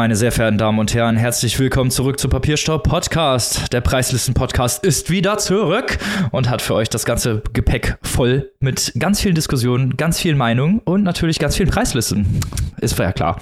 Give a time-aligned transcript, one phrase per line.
[0.00, 3.70] Meine sehr verehrten Damen und Herren, herzlich willkommen zurück zu Papierstaub Podcast.
[3.70, 5.98] Der Preislisten Podcast ist wieder zurück
[6.30, 10.78] und hat für euch das ganze Gepäck voll mit ganz vielen Diskussionen, ganz vielen Meinungen
[10.78, 12.40] und natürlich ganz vielen Preislisten.
[12.80, 13.38] Ist ja klar.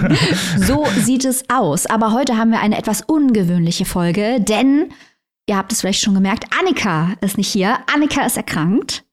[0.56, 1.86] so sieht es aus.
[1.86, 4.88] Aber heute haben wir eine etwas ungewöhnliche Folge, denn
[5.46, 7.78] ihr habt es vielleicht schon gemerkt, Annika ist nicht hier.
[7.94, 9.04] Annika ist erkrankt.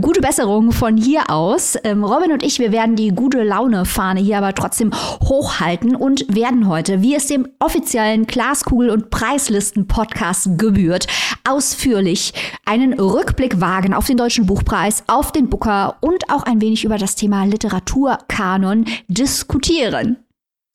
[0.00, 1.78] Gute Besserung von hier aus.
[1.84, 4.90] Ähm, Robin und ich, wir werden die gute Laune-Fahne hier aber trotzdem
[5.22, 11.06] hochhalten und werden heute, wie es dem offiziellen Glaskugel- und Preislisten-Podcast gebührt,
[11.48, 16.82] ausführlich einen Rückblick wagen auf den Deutschen Buchpreis, auf den Booker und auch ein wenig
[16.82, 20.16] über das Thema Literaturkanon diskutieren.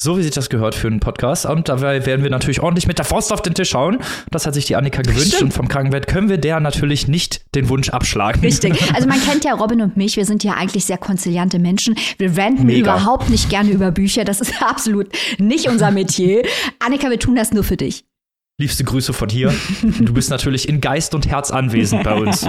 [0.04, 1.46] So wie sich das gehört für einen Podcast.
[1.46, 4.00] Und dabei werden wir natürlich ordentlich mit der Faust auf den Tisch hauen.
[4.32, 5.28] Das hat sich die Annika gewünscht.
[5.28, 5.44] Stimmt.
[5.44, 8.42] Und vom Krankenbett können wir der natürlich nicht den Wunsch abschlagen.
[8.42, 8.72] Richtig.
[8.96, 10.18] Also man kennt ja Robin und mich.
[10.18, 11.96] Wir sind ja eigentlich sehr konziliante Menschen.
[12.18, 12.80] Wir ranten Mega.
[12.80, 14.26] überhaupt nicht gerne über Bücher.
[14.26, 16.44] Das ist absolut nicht unser Metier.
[16.80, 18.04] Annika, wir tun das nur für dich.
[18.62, 19.52] Liebste Grüße von hier.
[20.02, 22.42] Du bist natürlich in Geist und Herz anwesend bei uns.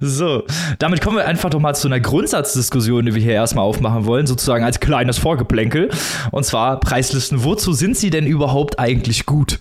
[0.00, 0.42] so,
[0.80, 4.26] damit kommen wir einfach doch mal zu einer Grundsatzdiskussion, die wir hier erstmal aufmachen wollen,
[4.26, 5.90] sozusagen als kleines Vorgeplänkel.
[6.32, 7.44] Und zwar Preislisten.
[7.44, 9.60] Wozu sind sie denn überhaupt eigentlich gut?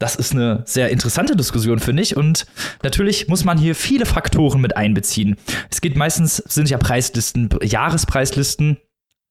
[0.00, 2.16] Das ist eine sehr interessante Diskussion, finde ich.
[2.16, 2.46] Und
[2.82, 5.36] natürlich muss man hier viele Faktoren mit einbeziehen.
[5.70, 8.78] Es geht meistens, sind ja Preislisten, Jahrespreislisten,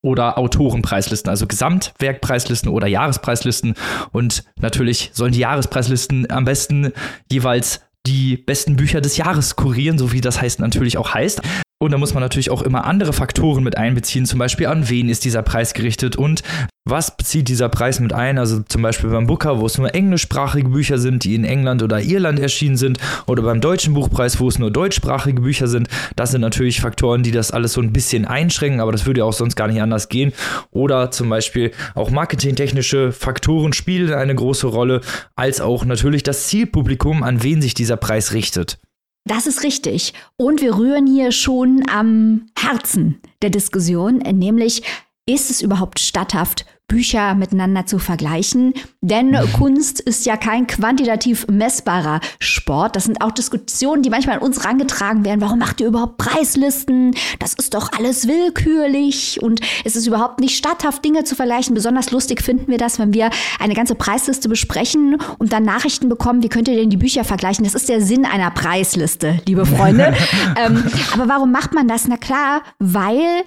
[0.03, 3.73] oder Autorenpreislisten, also Gesamtwerkpreislisten oder Jahrespreislisten.
[4.11, 6.91] Und natürlich sollen die Jahrespreislisten am besten
[7.31, 11.41] jeweils die besten Bücher des Jahres kurieren, so wie das heißt natürlich auch heißt.
[11.83, 15.09] Und da muss man natürlich auch immer andere Faktoren mit einbeziehen, zum Beispiel an wen
[15.09, 16.41] ist dieser Preis gerichtet und
[16.85, 18.37] was bezieht dieser Preis mit ein?
[18.37, 22.01] Also zum Beispiel beim Booker, wo es nur englischsprachige Bücher sind, die in England oder
[22.01, 25.89] Irland erschienen sind, oder beim Deutschen Buchpreis, wo es nur deutschsprachige Bücher sind.
[26.15, 29.25] Das sind natürlich Faktoren, die das alles so ein bisschen einschränken, aber das würde ja
[29.25, 30.31] auch sonst gar nicht anders gehen.
[30.71, 35.01] Oder zum Beispiel auch marketingtechnische Faktoren spielen eine große Rolle,
[35.35, 38.77] als auch natürlich das Zielpublikum, an wen sich dieser Preis richtet.
[39.25, 40.13] Das ist richtig.
[40.37, 44.83] Und wir rühren hier schon am Herzen der Diskussion, nämlich
[45.25, 48.75] ist es überhaupt statthaft, Bücher miteinander zu vergleichen.
[49.01, 49.51] Denn mhm.
[49.53, 52.95] Kunst ist ja kein quantitativ messbarer Sport.
[52.95, 55.41] Das sind auch Diskussionen, die manchmal an uns rangetragen werden.
[55.41, 57.15] Warum macht ihr überhaupt Preislisten?
[57.39, 61.73] Das ist doch alles willkürlich und es ist überhaupt nicht statthaft, Dinge zu vergleichen.
[61.73, 66.43] Besonders lustig finden wir das, wenn wir eine ganze Preisliste besprechen und dann Nachrichten bekommen,
[66.43, 67.63] wie könnt ihr denn die Bücher vergleichen?
[67.63, 70.13] Das ist der Sinn einer Preisliste, liebe Freunde.
[70.63, 72.07] ähm, aber warum macht man das?
[72.07, 73.43] Na klar, weil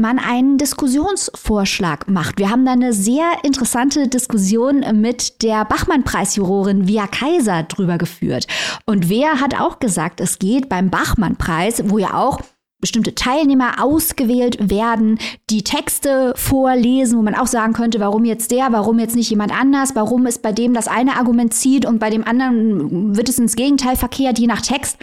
[0.00, 2.38] man einen Diskussionsvorschlag macht.
[2.38, 8.46] Wir haben da eine sehr interessante Diskussion mit der Bachmann-Preisjurorin Via Kaiser drüber geführt.
[8.86, 12.40] Und wer hat auch gesagt, es geht beim Bachmann-Preis, wo ja auch
[12.80, 15.18] bestimmte Teilnehmer ausgewählt werden,
[15.50, 19.52] die Texte vorlesen, wo man auch sagen könnte, warum jetzt der, warum jetzt nicht jemand
[19.52, 23.38] anders, warum es bei dem das eine Argument zieht und bei dem anderen wird es
[23.38, 24.98] ins Gegenteil verkehrt, je nach Text.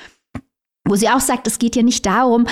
[0.88, 2.46] Wo sie auch sagt, es geht ja nicht darum,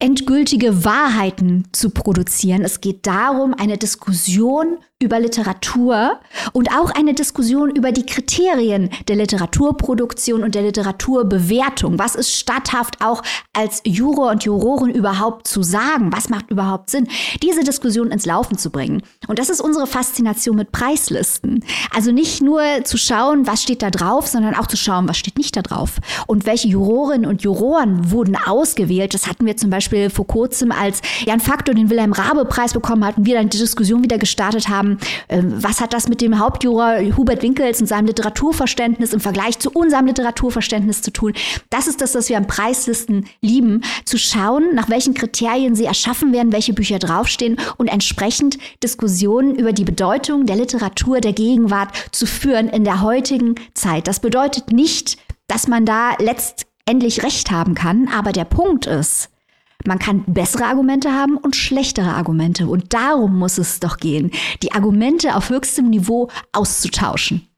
[0.00, 2.64] endgültige Wahrheiten zu produzieren.
[2.64, 6.20] Es geht darum, eine Diskussion über Literatur
[6.52, 11.98] und auch eine Diskussion über die Kriterien der Literaturproduktion und der Literaturbewertung.
[11.98, 13.22] Was ist statthaft auch
[13.54, 16.12] als Juror und Juroren überhaupt zu sagen?
[16.12, 17.08] Was macht überhaupt Sinn?
[17.42, 19.02] Diese Diskussion ins Laufen zu bringen.
[19.26, 21.64] Und das ist unsere Faszination mit Preislisten.
[21.94, 25.38] Also nicht nur zu schauen, was steht da drauf, sondern auch zu schauen, was steht
[25.38, 25.96] nicht da drauf.
[26.26, 29.14] Und welche Jurorinnen und Juroren wurden ausgewählt.
[29.14, 33.02] Das hatten wir zum Beispiel vor kurzem, als Jan Faktor den Wilhelm Rabe Preis bekommen
[33.06, 36.20] hat und wir dann die Diskussion wieder gestartet haben, haben, ähm, was hat das mit
[36.20, 41.32] dem Hauptjuror Hubert Winkels und seinem Literaturverständnis im Vergleich zu unserem Literaturverständnis zu tun.
[41.70, 46.32] Das ist das, was wir an Preislisten lieben, zu schauen, nach welchen Kriterien sie erschaffen
[46.32, 52.26] werden, welche Bücher draufstehen und entsprechend Diskussionen über die Bedeutung der Literatur der Gegenwart zu
[52.26, 54.08] führen in der heutigen Zeit.
[54.08, 59.30] Das bedeutet nicht, dass man da letztendlich recht haben kann, aber der Punkt ist,
[59.86, 62.66] man kann bessere Argumente haben und schlechtere Argumente.
[62.66, 64.30] Und darum muss es doch gehen,
[64.62, 67.48] die Argumente auf höchstem Niveau auszutauschen.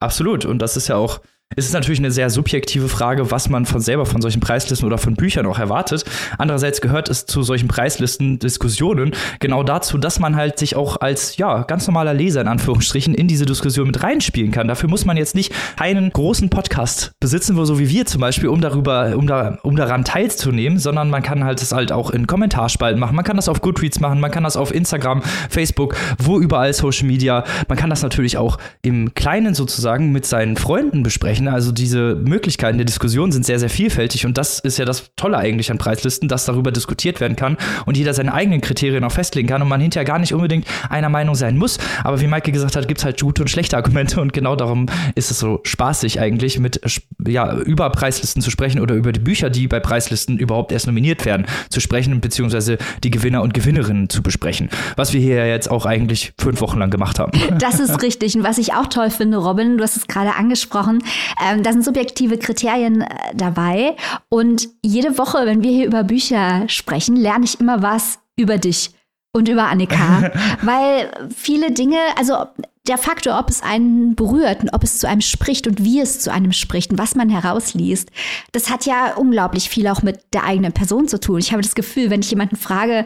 [0.00, 0.44] Absolut.
[0.44, 1.20] Und das ist ja auch
[1.56, 4.98] es ist natürlich eine sehr subjektive Frage, was man von selber von solchen Preislisten oder
[4.98, 6.04] von Büchern auch erwartet.
[6.38, 11.62] Andererseits gehört es zu solchen Preislisten-Diskussionen genau dazu, dass man halt sich auch als ja
[11.62, 14.68] ganz normaler Leser in Anführungsstrichen in diese Diskussion mit reinspielen kann.
[14.68, 18.48] Dafür muss man jetzt nicht einen großen Podcast besitzen, wo so wie wir zum Beispiel,
[18.48, 22.26] um darüber, um da, um daran teilzunehmen, sondern man kann halt es halt auch in
[22.26, 23.16] Kommentarspalten machen.
[23.16, 27.06] Man kann das auf Goodreads machen, man kann das auf Instagram, Facebook, wo überall Social
[27.06, 27.44] Media.
[27.68, 31.48] Man kann das natürlich auch im Kleinen sozusagen mit seinen Freunden besprechen sprechen.
[31.48, 35.38] Also diese Möglichkeiten der Diskussion sind sehr, sehr vielfältig und das ist ja das Tolle
[35.38, 37.56] eigentlich an Preislisten, dass darüber diskutiert werden kann
[37.86, 41.08] und jeder seine eigenen Kriterien auch festlegen kann und man hinterher gar nicht unbedingt einer
[41.08, 41.78] Meinung sein muss.
[42.04, 44.86] Aber wie Maike gesagt hat, gibt es halt gute und schlechte Argumente und genau darum
[45.14, 46.80] ist es so spaßig eigentlich mit
[47.26, 51.24] ja, über Preislisten zu sprechen oder über die Bücher, die bei Preislisten überhaupt erst nominiert
[51.24, 54.68] werden, zu sprechen, beziehungsweise die Gewinner und Gewinnerinnen zu besprechen.
[54.96, 57.32] Was wir hier jetzt auch eigentlich fünf Wochen lang gemacht haben.
[57.58, 58.36] Das ist richtig.
[58.36, 61.02] Und was ich auch toll finde, Robin, du hast es gerade angesprochen,
[61.40, 63.96] ähm, da sind subjektive Kriterien äh, dabei.
[64.28, 68.90] Und jede Woche, wenn wir hier über Bücher sprechen, lerne ich immer was über dich
[69.32, 70.30] und über Annika,
[70.62, 72.46] weil viele Dinge, also
[72.86, 76.20] der Faktor, ob es einen berührt und ob es zu einem spricht und wie es
[76.20, 78.10] zu einem spricht und was man herausliest,
[78.50, 81.38] das hat ja unglaublich viel auch mit der eigenen Person zu tun.
[81.38, 83.04] Ich habe das Gefühl, wenn ich jemanden frage,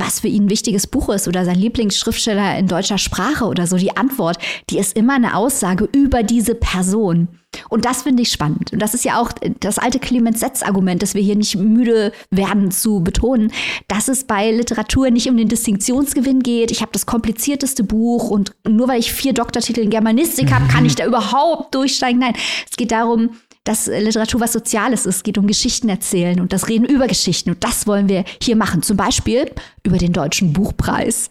[0.00, 3.76] was für ihn ein wichtiges Buch ist oder sein Lieblingsschriftsteller in deutscher Sprache oder so,
[3.76, 4.38] die Antwort,
[4.70, 7.28] die ist immer eine Aussage über diese Person.
[7.68, 8.72] Und das finde ich spannend.
[8.72, 12.70] Und das ist ja auch das alte Clemens Setz-Argument, das wir hier nicht müde werden
[12.70, 13.52] zu betonen,
[13.88, 16.70] dass es bei Literatur nicht um den Distinktionsgewinn geht.
[16.70, 20.86] Ich habe das komplizierteste Buch und nur weil ich vier Doktortitel in Germanistik habe, kann
[20.86, 22.20] ich da überhaupt durchsteigen.
[22.20, 22.34] Nein,
[22.70, 23.30] es geht darum,
[23.64, 25.24] dass Literatur was Soziales ist.
[25.24, 27.50] Geht um Geschichten erzählen und das Reden über Geschichten.
[27.50, 28.82] Und das wollen wir hier machen.
[28.82, 29.50] Zum Beispiel
[29.84, 31.30] über den Deutschen Buchpreis.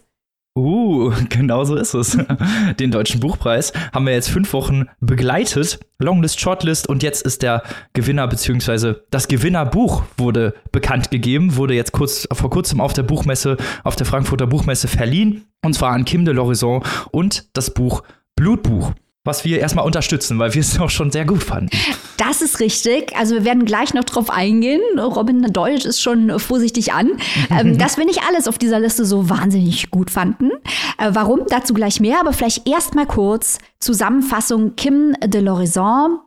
[0.58, 2.18] Uh, genau so ist es.
[2.80, 5.78] Den Deutschen Buchpreis haben wir jetzt fünf Wochen begleitet.
[5.98, 7.62] Longlist, Shortlist und jetzt ist der
[7.92, 13.58] Gewinner beziehungsweise das Gewinnerbuch wurde bekannt gegeben, wurde jetzt kurz vor kurzem auf der Buchmesse,
[13.84, 15.44] auf der Frankfurter Buchmesse verliehen.
[15.64, 18.02] Und zwar an Kim de l'Horizon und das Buch
[18.34, 18.92] Blutbuch
[19.24, 21.70] was wir erstmal unterstützen, weil wir es auch schon sehr gut fanden.
[22.16, 23.16] Das ist richtig.
[23.16, 24.80] Also wir werden gleich noch drauf eingehen.
[24.98, 27.12] Robin deutet es schon vorsichtig an,
[27.50, 30.50] ähm, dass wir nicht alles auf dieser Liste so wahnsinnig gut fanden.
[30.98, 31.42] Äh, warum?
[31.48, 36.18] Dazu gleich mehr, aber vielleicht erstmal kurz Zusammenfassung Kim de l'Horizon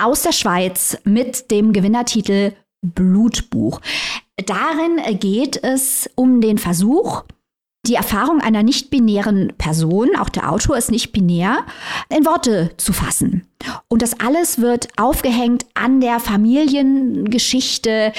[0.00, 2.52] aus der Schweiz mit dem Gewinnertitel
[2.82, 3.80] Blutbuch.
[4.46, 7.24] Darin geht es um den Versuch,
[7.86, 11.66] die Erfahrung einer nicht-binären Person, auch der Autor ist nicht binär,
[12.08, 13.48] in Worte zu fassen.
[13.88, 18.12] Und das alles wird aufgehängt an der Familiengeschichte.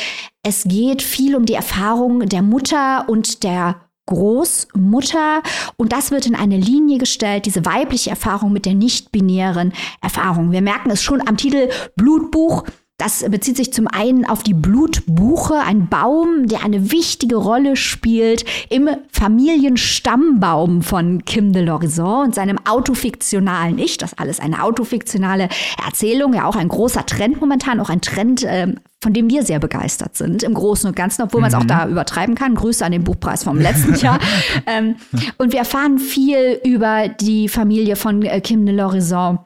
[0.43, 5.41] Es geht viel um die Erfahrung der Mutter und der Großmutter
[5.77, 9.71] und das wird in eine Linie gestellt, diese weibliche Erfahrung mit der nicht-binären
[10.01, 10.51] Erfahrung.
[10.51, 12.65] Wir merken es schon am Titel Blutbuch.
[13.03, 18.45] Das bezieht sich zum einen auf die Blutbuche, ein Baum, der eine wichtige Rolle spielt
[18.69, 23.97] im Familienstammbaum von Kim de l'Horizon und seinem autofiktionalen Ich.
[23.97, 25.49] Das alles eine autofiktionale
[25.85, 29.59] Erzählung, ja auch ein großer Trend momentan, auch ein Trend, äh, von dem wir sehr
[29.59, 31.67] begeistert sind im Großen und Ganzen, obwohl man es auch mhm.
[31.67, 32.55] da übertreiben kann.
[32.55, 34.17] Grüße an den Buchpreis vom letzten Jahr.
[34.65, 34.95] ähm,
[35.37, 39.39] und wir erfahren viel über die Familie von äh, Kim de l'Horizon.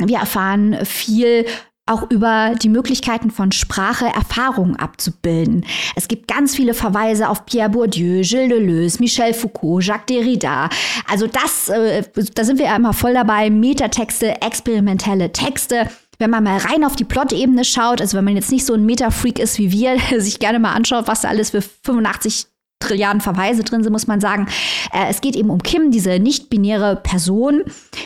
[0.00, 1.44] Wir erfahren viel
[1.86, 5.66] auch über die Möglichkeiten von Sprache Erfahrungen abzubilden.
[5.96, 10.70] Es gibt ganz viele Verweise auf Pierre Bourdieu, Gilles Deleuze, Michel Foucault, Jacques Derrida.
[11.10, 12.02] Also das, äh,
[12.34, 13.50] da sind wir ja immer voll dabei.
[13.50, 15.88] Metatexte, experimentelle Texte.
[16.18, 18.86] Wenn man mal rein auf die Plot-Ebene schaut, also wenn man jetzt nicht so ein
[18.86, 22.46] Metafreak ist wie wir, sich gerne mal anschaut, was da alles für 85
[22.80, 24.46] Trilliarden Verweise drin sind, muss man sagen.
[24.92, 27.62] Äh, es geht eben um Kim, diese nicht-binäre Person,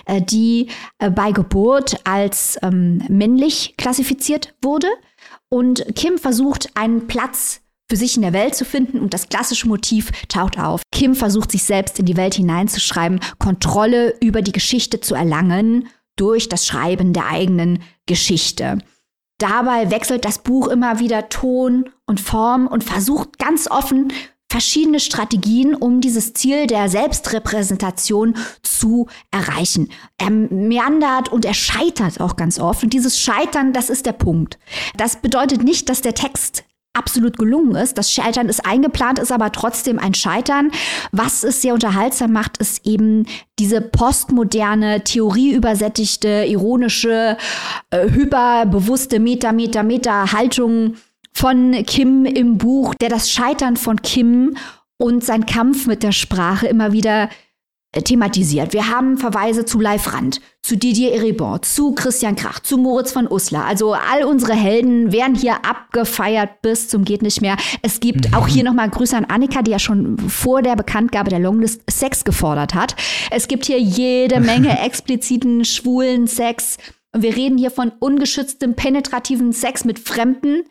[0.07, 4.89] äh, die äh, bei Geburt als ähm, männlich klassifiziert wurde.
[5.49, 9.67] Und Kim versucht einen Platz für sich in der Welt zu finden und das klassische
[9.67, 10.83] Motiv taucht auf.
[10.93, 16.49] Kim versucht sich selbst in die Welt hineinzuschreiben, Kontrolle über die Geschichte zu erlangen durch
[16.49, 18.79] das Schreiben der eigenen Geschichte.
[19.39, 24.13] Dabei wechselt das Buch immer wieder Ton und Form und versucht ganz offen
[24.51, 29.91] verschiedene Strategien, um dieses Ziel der Selbstrepräsentation zu erreichen.
[30.17, 32.83] Er meandert und er scheitert auch ganz oft.
[32.83, 34.59] Und dieses Scheitern, das ist der Punkt.
[34.97, 36.65] Das bedeutet nicht, dass der Text
[36.95, 37.97] absolut gelungen ist.
[37.97, 40.73] Das Scheitern ist eingeplant, ist aber trotzdem ein Scheitern.
[41.13, 43.27] Was es sehr unterhaltsam macht, ist eben
[43.59, 47.37] diese postmoderne, theorieübersättigte, ironische,
[47.91, 50.95] äh, hyperbewusste Meta, Meta, Meta-Haltung
[51.39, 54.57] von Kim im Buch, der das Scheitern von Kim
[54.99, 57.29] und sein Kampf mit der Sprache immer wieder
[57.93, 58.73] äh, thematisiert.
[58.73, 63.31] Wir haben Verweise zu Leif Rand, zu Didier Eribon, zu Christian Krach, zu Moritz von
[63.31, 63.67] Uslar.
[63.67, 67.57] Also all unsere Helden werden hier abgefeiert bis zum geht nicht mehr.
[67.83, 68.35] Es gibt mhm.
[68.35, 72.25] auch hier nochmal Grüße an Annika, die ja schon vor der Bekanntgabe der Longlist Sex
[72.25, 72.97] gefordert hat.
[73.31, 76.79] Es gibt hier jede Menge expliziten schwulen Sex.
[77.13, 80.65] Und wir reden hier von ungeschütztem penetrativen Sex mit Fremden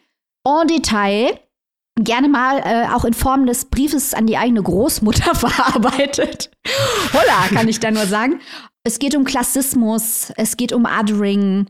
[0.43, 1.39] en Detail,
[1.99, 6.51] gerne mal äh, auch in Form des Briefes an die eigene Großmutter verarbeitet.
[7.13, 8.39] Holla, kann ich da nur sagen.
[8.83, 11.67] Es geht um Klassismus, es geht um Othering,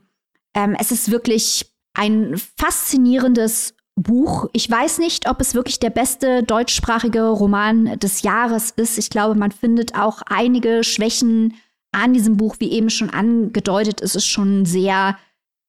[0.54, 4.48] Ähm, es ist wirklich ein faszinierendes Buch.
[4.54, 8.98] Ich weiß nicht, ob es wirklich der beste deutschsprachige Roman des Jahres ist.
[8.98, 11.56] Ich glaube, man findet auch einige Schwächen
[11.92, 15.18] an diesem Buch, wie eben schon angedeutet, ist es schon sehr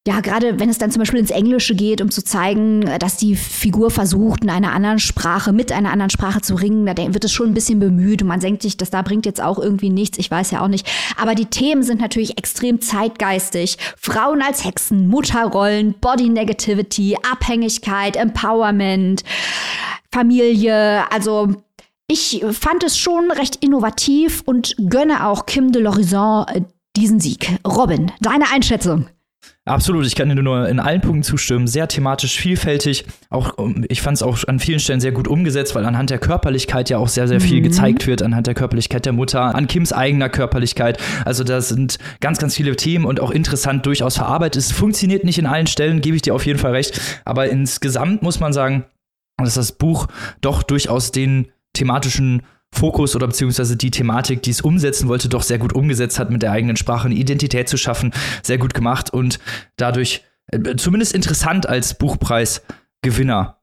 [0.08, 3.36] ja, gerade wenn es dann zum Beispiel ins Englische geht, um zu zeigen, dass die
[3.36, 7.32] Figur versucht, in einer anderen Sprache, mit einer anderen Sprache zu ringen, da wird es
[7.32, 10.16] schon ein bisschen bemüht und man denkt sich, das da bringt jetzt auch irgendwie nichts,
[10.16, 10.90] ich weiß ja auch nicht.
[11.20, 13.76] Aber die Themen sind natürlich extrem zeitgeistig.
[13.98, 19.24] Frauen als Hexen, Mutterrollen, Body Negativity, Abhängigkeit, Empowerment,
[20.10, 21.48] Familie, also
[22.06, 26.62] ich fand es schon recht innovativ und gönne auch Kim de l'Horizon äh,
[26.96, 27.58] diesen Sieg.
[27.66, 29.10] Robin, deine Einschätzung?
[29.68, 31.66] Absolut, ich kann dir nur in allen Punkten zustimmen.
[31.66, 33.04] Sehr thematisch vielfältig.
[33.30, 33.54] Auch
[33.88, 36.98] ich fand es auch an vielen Stellen sehr gut umgesetzt, weil anhand der Körperlichkeit ja
[36.98, 37.64] auch sehr, sehr viel mhm.
[37.64, 40.98] gezeigt wird, anhand der Körperlichkeit der Mutter, an Kims eigener Körperlichkeit.
[41.24, 44.62] Also da sind ganz, ganz viele Themen und auch interessant durchaus verarbeitet.
[44.62, 47.00] Es funktioniert nicht in allen Stellen, gebe ich dir auf jeden Fall recht.
[47.24, 48.84] Aber insgesamt muss man sagen,
[49.36, 50.08] dass das Buch
[50.40, 55.58] doch durchaus den thematischen Fokus oder beziehungsweise die Thematik, die es umsetzen wollte, doch sehr
[55.58, 59.38] gut umgesetzt hat, mit der eigenen Sprache eine Identität zu schaffen, sehr gut gemacht und
[59.76, 60.22] dadurch
[60.52, 63.58] äh, zumindest interessant als Buchpreisgewinner.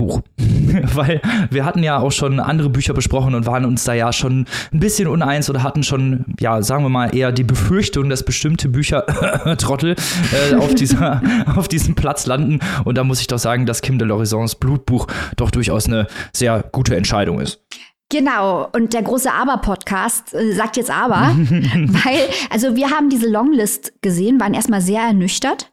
[0.00, 0.22] Buch.
[0.38, 4.46] Weil wir hatten ja auch schon andere Bücher besprochen und waren uns da ja schon
[4.72, 8.68] ein bisschen uneins oder hatten schon, ja, sagen wir mal, eher die Befürchtung, dass bestimmte
[8.68, 9.04] Bücher
[9.58, 9.96] Trottel
[10.32, 11.20] äh, auf, dieser,
[11.54, 12.60] auf diesem Platz landen.
[12.84, 16.64] Und da muss ich doch sagen, dass Kim de l'Horizons Blutbuch doch durchaus eine sehr
[16.72, 17.62] gute Entscheidung ist.
[18.10, 24.02] Genau, und der große Aber-Podcast äh, sagt jetzt Aber, weil, also wir haben diese Longlist
[24.02, 25.70] gesehen, waren erstmal sehr ernüchtert.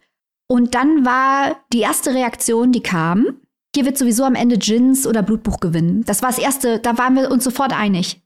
[0.47, 3.41] Und dann war die erste Reaktion, die kam,
[3.75, 6.03] hier wird sowieso am Ende Gins oder Blutbuch gewinnen.
[6.05, 8.21] Das war das erste, da waren wir uns sofort einig.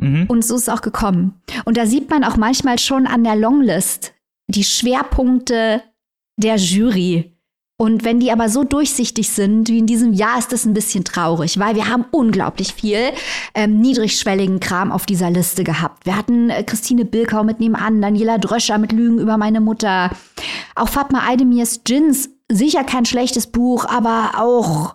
[0.00, 0.24] Mhm.
[0.26, 1.40] Und so ist es auch gekommen.
[1.64, 4.14] Und da sieht man auch manchmal schon an der Longlist
[4.48, 5.82] die Schwerpunkte
[6.36, 7.35] der Jury.
[7.78, 11.04] Und wenn die aber so durchsichtig sind wie in diesem Jahr, ist das ein bisschen
[11.04, 13.12] traurig, weil wir haben unglaublich viel
[13.54, 16.06] ähm, niedrigschwelligen Kram auf dieser Liste gehabt.
[16.06, 20.10] Wir hatten äh, Christine Bilkau mit nebenan, Daniela Dröscher mit Lügen über meine Mutter,
[20.74, 24.94] auch Fatma Aydemirs Gins, sicher kein schlechtes Buch, aber auch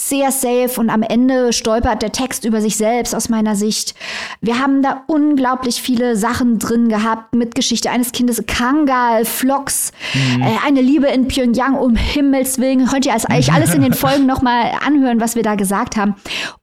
[0.00, 3.94] sehr safe und am Ende stolpert der Text über sich selbst aus meiner Sicht.
[4.40, 10.40] Wir haben da unglaublich viele Sachen drin gehabt mit Geschichte eines Kindes, Kangal, Vlogs, mhm.
[10.42, 12.86] äh, eine Liebe in Pyongyang, um Himmels Willen.
[12.86, 16.14] Könnt ihr als eigentlich alles in den Folgen nochmal anhören, was wir da gesagt haben.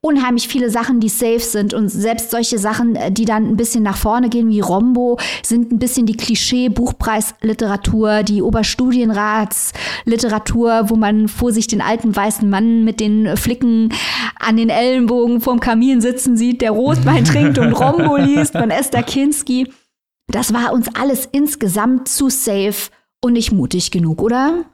[0.01, 3.83] Unheimlich viele Sachen, die safe sind und selbst solche Sachen, äh, die dann ein bisschen
[3.83, 11.51] nach vorne gehen, wie Rombo, sind ein bisschen die Klischee-Buchpreisliteratur, die Oberstudienratsliteratur, wo man vor
[11.51, 13.93] sich den alten weißen Mann mit den Flicken
[14.39, 19.03] an den Ellenbogen vorm Kamin sitzen sieht, der Rotwein trinkt und Rombo liest von Esther
[19.03, 19.71] Kinski.
[20.31, 22.91] Das war uns alles insgesamt zu safe
[23.23, 24.65] und nicht mutig genug, oder?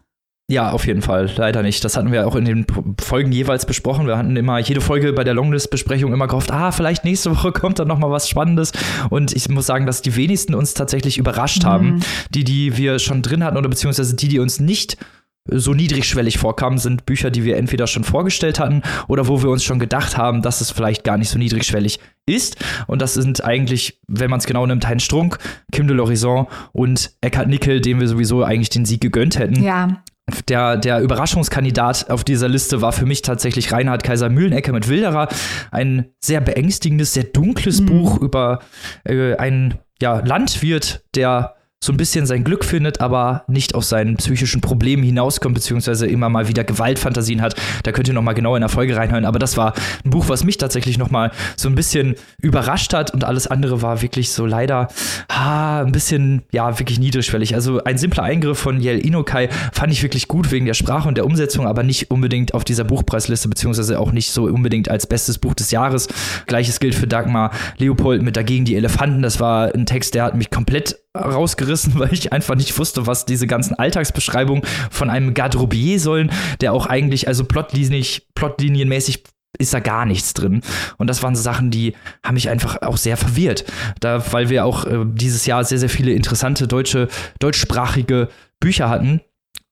[0.51, 1.31] Ja, auf jeden Fall.
[1.37, 1.85] Leider nicht.
[1.85, 2.65] Das hatten wir auch in den
[2.99, 4.07] Folgen jeweils besprochen.
[4.07, 7.79] Wir hatten immer jede Folge bei der Longlist-Besprechung immer gehofft, ah, vielleicht nächste Woche kommt
[7.79, 8.73] dann noch mal was Spannendes.
[9.09, 11.67] Und ich muss sagen, dass die wenigsten uns tatsächlich überrascht mhm.
[11.67, 11.99] haben.
[12.29, 14.97] Die, die wir schon drin hatten oder beziehungsweise die, die uns nicht
[15.45, 19.63] so niedrigschwellig vorkamen, sind Bücher, die wir entweder schon vorgestellt hatten oder wo wir uns
[19.63, 22.57] schon gedacht haben, dass es vielleicht gar nicht so niedrigschwellig ist.
[22.87, 25.37] Und das sind eigentlich, wenn man es genau nimmt, Heinz Strunk,
[25.71, 29.61] Kim de l'Horizon und Eckhard Nickel, dem wir sowieso eigentlich den Sieg gegönnt hätten.
[29.61, 30.01] Ja.
[30.47, 35.27] Der, der Überraschungskandidat auf dieser Liste war für mich tatsächlich Reinhard Kaiser Mühlenecke mit Wilderer.
[35.69, 37.85] Ein sehr beängstigendes, sehr dunkles mhm.
[37.87, 38.59] Buch über
[39.03, 44.15] äh, einen ja, Landwirt, der so ein bisschen sein Glück findet, aber nicht aus seinen
[44.15, 47.55] psychischen Problemen hinauskommt, beziehungsweise immer mal wieder Gewaltfantasien hat.
[47.83, 49.25] Da könnt ihr noch mal genau in der Folge reinhören.
[49.25, 49.73] Aber das war
[50.05, 53.81] ein Buch, was mich tatsächlich noch mal so ein bisschen überrascht hat und alles andere
[53.81, 54.87] war wirklich so leider
[55.27, 57.53] ah, ein bisschen, ja, wirklich niedrigschwellig.
[57.53, 61.17] Also ein simpler Eingriff von Yel Inokai fand ich wirklich gut wegen der Sprache und
[61.17, 65.37] der Umsetzung, aber nicht unbedingt auf dieser Buchpreisliste, beziehungsweise auch nicht so unbedingt als bestes
[65.37, 66.07] Buch des Jahres.
[66.47, 69.21] Gleiches gilt für Dagmar Leopold mit Dagegen die Elefanten.
[69.21, 73.25] Das war ein Text, der hat mich komplett rausgerissen, weil ich einfach nicht wusste, was
[73.25, 79.23] diese ganzen Alltagsbeschreibungen von einem Garderobier sollen, der auch eigentlich, also plotlinienmäßig, plotlinienmäßig
[79.59, 80.61] ist da gar nichts drin.
[80.97, 81.93] Und das waren so Sachen, die
[82.23, 83.65] haben mich einfach auch sehr verwirrt.
[83.99, 87.07] Da, weil wir auch äh, dieses Jahr sehr, sehr viele interessante deutsche,
[87.39, 88.29] deutschsprachige
[88.59, 89.21] Bücher hatten,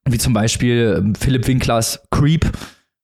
[0.04, 2.50] wie zum Beispiel äh, Philipp Winklers Creep,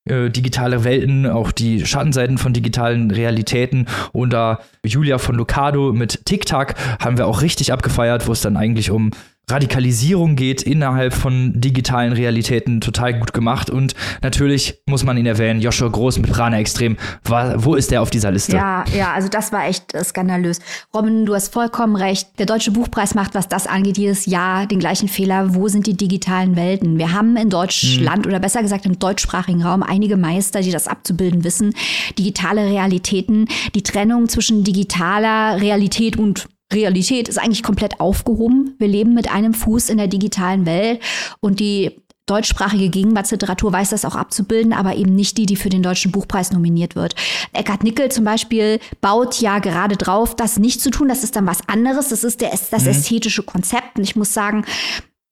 [0.09, 3.87] äh, digitale Welten, auch die Schattenseiten von digitalen Realitäten.
[4.13, 8.91] Oder Julia von Lucado mit TikTok haben wir auch richtig abgefeiert, wo es dann eigentlich
[8.91, 9.11] um
[9.49, 13.69] Radikalisierung geht innerhalb von digitalen Realitäten total gut gemacht.
[13.69, 16.97] Und natürlich muss man ihn erwähnen, Joshua Groß mit Prana Extrem.
[17.23, 18.55] Wo ist der auf dieser Liste?
[18.55, 20.59] Ja, ja, also das war echt äh, skandalös.
[20.93, 22.27] Robin, du hast vollkommen recht.
[22.39, 25.55] Der Deutsche Buchpreis macht, was das angeht, jedes Jahr den gleichen Fehler.
[25.55, 26.97] Wo sind die digitalen Welten?
[26.97, 28.31] Wir haben in Deutschland hm.
[28.31, 31.73] oder besser gesagt im deutschsprachigen Raum einige Meister, die das abzubilden wissen.
[32.17, 38.75] Digitale Realitäten, die Trennung zwischen digitaler Realität und Realität ist eigentlich komplett aufgehoben.
[38.77, 41.01] Wir leben mit einem Fuß in der digitalen Welt
[41.39, 41.99] und die
[42.29, 46.51] deutschsprachige Gegenwartsliteratur weiß das auch abzubilden, aber eben nicht die, die für den Deutschen Buchpreis
[46.51, 47.15] nominiert wird.
[47.53, 51.07] Eckhard Nickel zum Beispiel baut ja gerade drauf, das nicht zu tun.
[51.07, 52.09] Das ist dann was anderes.
[52.09, 52.89] Das ist der, das mhm.
[52.89, 53.97] ästhetische Konzept.
[53.97, 54.63] Und ich muss sagen,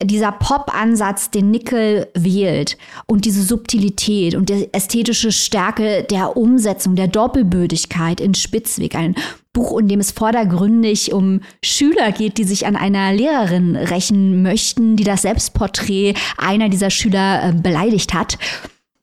[0.04, 2.78] dieser Pop-Ansatz, den Nickel wählt
[3.08, 9.16] und diese Subtilität und die ästhetische Stärke der Umsetzung, der Doppelbödigkeit in Spitzweg, ein
[9.54, 14.98] Buch, in dem es vordergründig um Schüler geht, die sich an einer Lehrerin rächen möchten,
[14.98, 18.38] die das Selbstporträt einer dieser Schüler äh, beleidigt hat.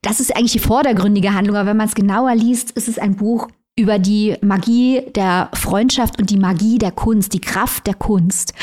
[0.01, 3.17] Das ist eigentlich die vordergründige Handlung, aber wenn man es genauer liest, ist es ein
[3.17, 8.55] Buch, über die Magie der Freundschaft und die Magie der Kunst, die Kraft der Kunst.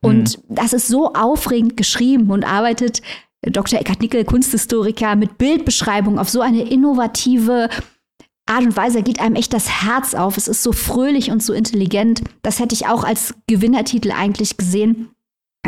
[0.00, 0.54] Und mhm.
[0.54, 3.02] das ist so aufregend geschrieben und arbeitet
[3.42, 3.78] Dr.
[3.78, 7.68] Eckhard Nickel, Kunsthistoriker, mit Bildbeschreibung auf so eine innovative
[8.46, 10.36] Art und Weise geht einem echt das Herz auf.
[10.36, 12.22] Es ist so fröhlich und so intelligent.
[12.42, 15.10] Das hätte ich auch als Gewinnertitel eigentlich gesehen.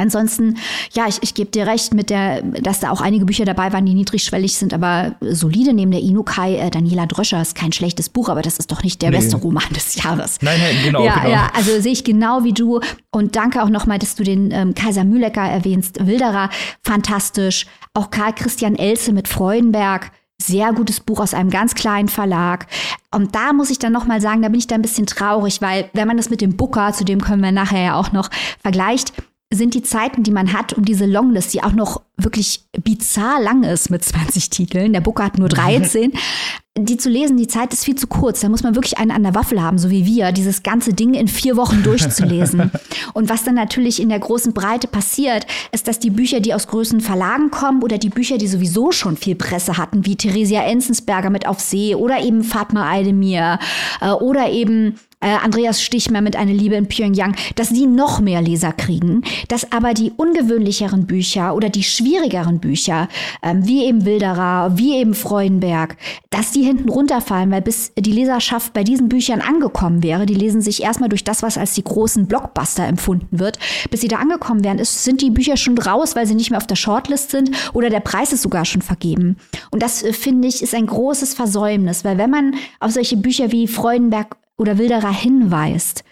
[0.00, 0.56] Ansonsten,
[0.92, 3.86] ja, ich, ich gebe dir recht mit der, dass da auch einige Bücher dabei waren,
[3.86, 6.56] die niedrigschwellig sind, aber solide neben der Inukai.
[6.56, 9.16] Äh, Daniela Dröscher ist kein schlechtes Buch, aber das ist doch nicht der nee.
[9.16, 10.38] beste Roman des Jahres.
[10.42, 11.04] Nein, nein, genau.
[11.04, 11.30] Ja, genau.
[11.30, 12.80] ja, also sehe ich genau wie du.
[13.10, 16.06] Und danke auch nochmal, dass du den ähm, Kaiser Mühlecker erwähnst.
[16.06, 16.50] Wilderer,
[16.82, 17.66] fantastisch.
[17.94, 20.10] Auch Karl Christian Elze mit Freudenberg.
[20.40, 22.66] Sehr gutes Buch aus einem ganz kleinen Verlag.
[23.12, 25.90] Und da muss ich dann nochmal sagen, da bin ich da ein bisschen traurig, weil
[25.94, 28.30] wenn man das mit dem Booker, zu dem können wir nachher ja auch noch
[28.62, 29.12] vergleicht,
[29.52, 33.62] sind die Zeiten, die man hat, um diese Longlist, die auch noch wirklich bizarr lang
[33.62, 36.12] ist mit 20 Titeln, der Booker hat nur 13,
[36.76, 38.40] die zu lesen, die Zeit ist viel zu kurz.
[38.40, 41.14] Da muss man wirklich einen an der Waffel haben, so wie wir, dieses ganze Ding
[41.14, 42.70] in vier Wochen durchzulesen.
[43.14, 46.68] Und was dann natürlich in der großen Breite passiert, ist, dass die Bücher, die aus
[46.68, 51.30] größeren Verlagen kommen oder die Bücher, die sowieso schon viel Presse hatten, wie Theresia Enzensberger
[51.30, 53.58] mit Auf See oder eben Fatma Aydemir
[54.00, 58.40] äh, oder eben äh, Andreas Stichmer mit Eine Liebe in Pyongyang, dass die noch mehr
[58.40, 63.08] Leser kriegen, dass aber die ungewöhnlicheren Bücher oder die schwierigeren Bücher,
[63.42, 65.96] ähm, wie eben Wilderer, wie eben Freudenberg,
[66.30, 70.60] dass die hinten runterfallen, weil bis die Leserschaft bei diesen Büchern angekommen wäre, die lesen
[70.60, 73.58] sich erstmal durch das, was als die großen Blockbuster empfunden wird,
[73.90, 76.58] bis sie da angekommen wären, ist, sind die Bücher schon raus, weil sie nicht mehr
[76.58, 79.36] auf der Shortlist sind oder der Preis ist sogar schon vergeben.
[79.70, 83.52] Und das, äh, finde ich, ist ein großes Versäumnis, weil wenn man auf solche Bücher
[83.52, 86.04] wie Freudenberg oder Wilderer hinweist,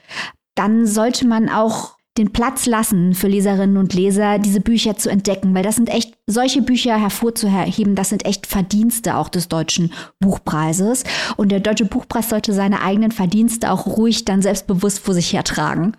[0.55, 5.55] dann sollte man auch den Platz lassen für Leserinnen und Leser, diese Bücher zu entdecken,
[5.55, 11.05] weil das sind echt, solche Bücher hervorzuheben, das sind echt Verdienste auch des Deutschen Buchpreises.
[11.37, 15.97] Und der Deutsche Buchpreis sollte seine eigenen Verdienste auch ruhig dann selbstbewusst vor sich hertragen.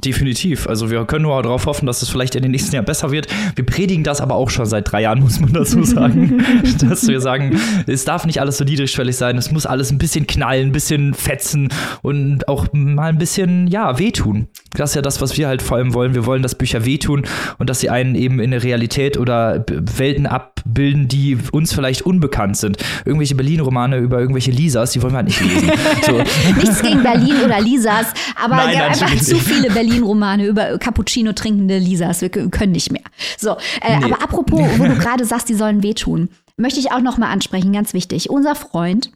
[0.00, 0.66] Definitiv.
[0.66, 3.28] Also wir können nur darauf hoffen, dass es vielleicht in den nächsten Jahren besser wird.
[3.54, 6.44] Wir predigen das aber auch schon seit drei Jahren, muss man dazu sagen.
[6.88, 9.38] dass wir sagen, es darf nicht alles so niedrigschwellig sein.
[9.38, 11.68] Es muss alles ein bisschen knallen, ein bisschen fetzen
[12.02, 14.48] und auch mal ein bisschen, ja, wehtun.
[14.74, 16.14] Das ist ja das, was wir halt vor allem wollen.
[16.14, 17.24] Wir wollen, dass Bücher wehtun
[17.58, 22.58] und dass sie einen eben in der Realität oder Welten abbilden, die uns vielleicht unbekannt
[22.58, 22.76] sind.
[23.06, 25.70] Irgendwelche Berlin-Romane über irgendwelche Lisas, die wollen wir halt nicht lesen.
[26.06, 26.22] So.
[26.54, 28.06] Nichts gegen Berlin oder Lisas,
[28.40, 32.20] aber Nein, einfach zu viele Berlin-Romane über Cappuccino trinkende Lisas.
[32.20, 33.04] Wir können nicht mehr.
[33.38, 34.04] So, äh, nee.
[34.04, 37.72] aber apropos, wo du gerade sagst, die sollen wehtun, möchte ich auch noch mal ansprechen,
[37.72, 38.30] ganz wichtig.
[38.30, 39.12] Unser Freund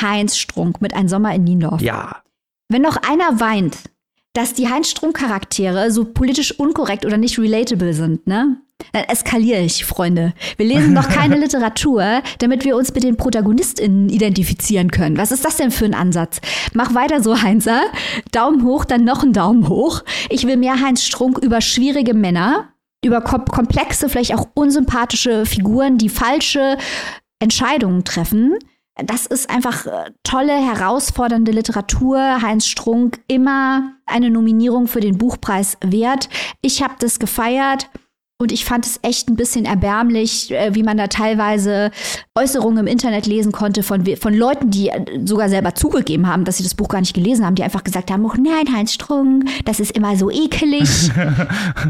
[0.00, 1.80] Heinz Strunk mit Ein Sommer in Niendorf.
[1.80, 2.22] Ja.
[2.68, 3.78] Wenn noch einer weint,
[4.34, 8.60] dass die Heinz Strunk-Charaktere so politisch unkorrekt oder nicht relatable sind, ne?
[8.92, 10.34] Dann eskaliere ich, Freunde.
[10.56, 15.16] Wir lesen noch keine Literatur, damit wir uns mit den ProtagonistInnen identifizieren können.
[15.16, 16.40] Was ist das denn für ein Ansatz?
[16.74, 17.82] Mach weiter so, Heinzer.
[18.32, 20.02] Daumen hoch, dann noch ein Daumen hoch.
[20.28, 22.68] Ich will mehr Heinz Strunk über schwierige Männer,
[23.04, 26.76] über komplexe, vielleicht auch unsympathische Figuren, die falsche
[27.38, 28.58] Entscheidungen treffen.
[28.96, 32.42] Das ist einfach äh, tolle, herausfordernde Literatur.
[32.42, 36.28] Heinz Strunk immer eine Nominierung für den Buchpreis wert.
[36.60, 37.90] Ich habe das gefeiert.
[38.42, 41.92] Und ich fand es echt ein bisschen erbärmlich, äh, wie man da teilweise
[42.34, 46.56] Äußerungen im Internet lesen konnte von, von Leuten, die äh, sogar selber zugegeben haben, dass
[46.56, 49.44] sie das Buch gar nicht gelesen haben, die einfach gesagt haben, oh nein, Heinz Strunk,
[49.64, 50.88] das ist immer so ekelig.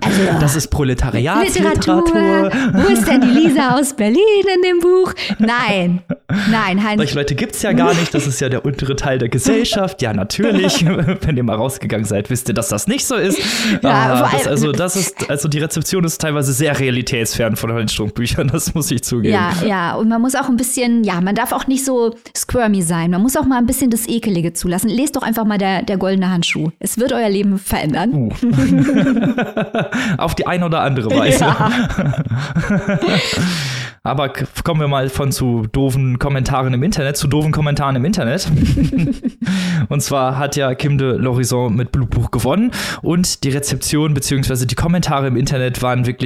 [0.04, 2.50] Also, das ist Proletariatsliteratur.
[2.72, 4.18] Wo ist denn die Lisa aus Berlin
[4.54, 5.14] in dem Buch?
[5.38, 6.02] Nein,
[6.50, 6.98] Nein, Heinz.
[6.98, 8.12] Solche Leute gibt es ja gar nicht.
[8.14, 10.02] Das ist ja der untere Teil der Gesellschaft.
[10.02, 10.85] Ja, natürlich.
[11.20, 13.38] Wenn ihr mal rausgegangen seid, wisst ihr, dass das nicht so ist.
[13.83, 13.90] Ja,
[14.24, 18.48] ah, das, also, das ist, also die Rezeption ist teilweise sehr realitätsfern von den Strunkbüchern,
[18.48, 19.34] das muss ich zugeben.
[19.34, 19.94] Ja, ja.
[19.94, 23.10] Und man muss auch ein bisschen, ja, man darf auch nicht so squirmy sein.
[23.10, 24.88] Man muss auch mal ein bisschen das Ekelige zulassen.
[24.88, 26.70] Lest doch einfach mal der, der goldene Handschuh.
[26.78, 28.12] Es wird euer Leben verändern.
[28.12, 28.30] Uh.
[30.18, 31.44] Auf die eine oder andere Weise.
[31.44, 31.70] Ja.
[34.06, 34.30] Aber
[34.64, 38.46] kommen wir mal von zu doofen Kommentaren im Internet zu doofen Kommentaren im Internet.
[39.88, 42.70] und zwar hat ja Kim de Lorison mit Blutbuch gewonnen
[43.00, 44.66] und die Rezeption bzw.
[44.66, 46.23] die Kommentare im Internet waren wirklich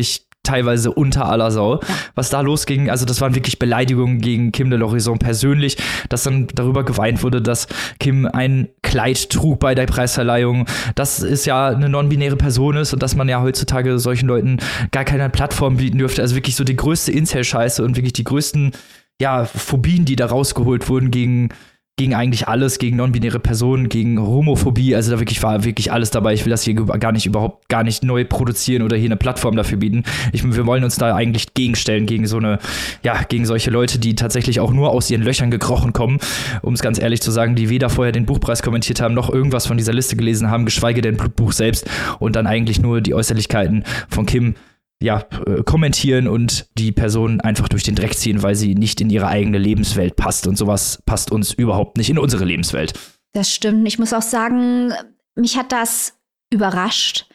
[0.48, 1.80] teilweise unter aller Sau.
[2.14, 5.76] Was da losging, also das waren wirklich Beleidigungen gegen Kim de l'Horizon persönlich,
[6.08, 7.66] dass dann darüber geweint wurde, dass
[8.00, 13.02] Kim ein Kleid trug bei der Preisverleihung, dass es ja eine non-binäre Person ist und
[13.02, 14.58] dass man ja heutzutage solchen Leuten
[14.90, 16.22] gar keine Plattform bieten dürfte.
[16.22, 18.72] Also wirklich so die größte Incel-Scheiße und wirklich die größten
[19.20, 21.50] ja, Phobien, die da rausgeholt wurden gegen
[21.98, 24.94] gegen eigentlich alles, gegen non-binäre Personen, gegen Homophobie.
[24.94, 26.32] Also da wirklich war wirklich alles dabei.
[26.32, 29.56] Ich will das hier gar nicht überhaupt gar nicht neu produzieren oder hier eine Plattform
[29.56, 30.04] dafür bieten.
[30.32, 32.61] Ich, wir wollen uns da eigentlich gegenstellen gegen so eine,
[33.02, 36.18] ja, gegen solche Leute, die tatsächlich auch nur aus ihren Löchern gekrochen kommen,
[36.62, 39.66] um es ganz ehrlich zu sagen, die weder vorher den Buchpreis kommentiert haben, noch irgendwas
[39.66, 43.82] von dieser Liste gelesen haben, geschweige denn Buch selbst und dann eigentlich nur die Äußerlichkeiten
[44.08, 44.54] von Kim
[45.02, 49.11] ja, äh, kommentieren und die Person einfach durch den Dreck ziehen, weil sie nicht in
[49.11, 50.46] ihre eigene Lebenswelt passt.
[50.46, 52.94] Und sowas passt uns überhaupt nicht in unsere Lebenswelt.
[53.32, 53.87] Das stimmt.
[53.87, 54.92] Ich muss auch sagen,
[55.37, 56.14] mich hat das
[56.52, 57.26] überrascht.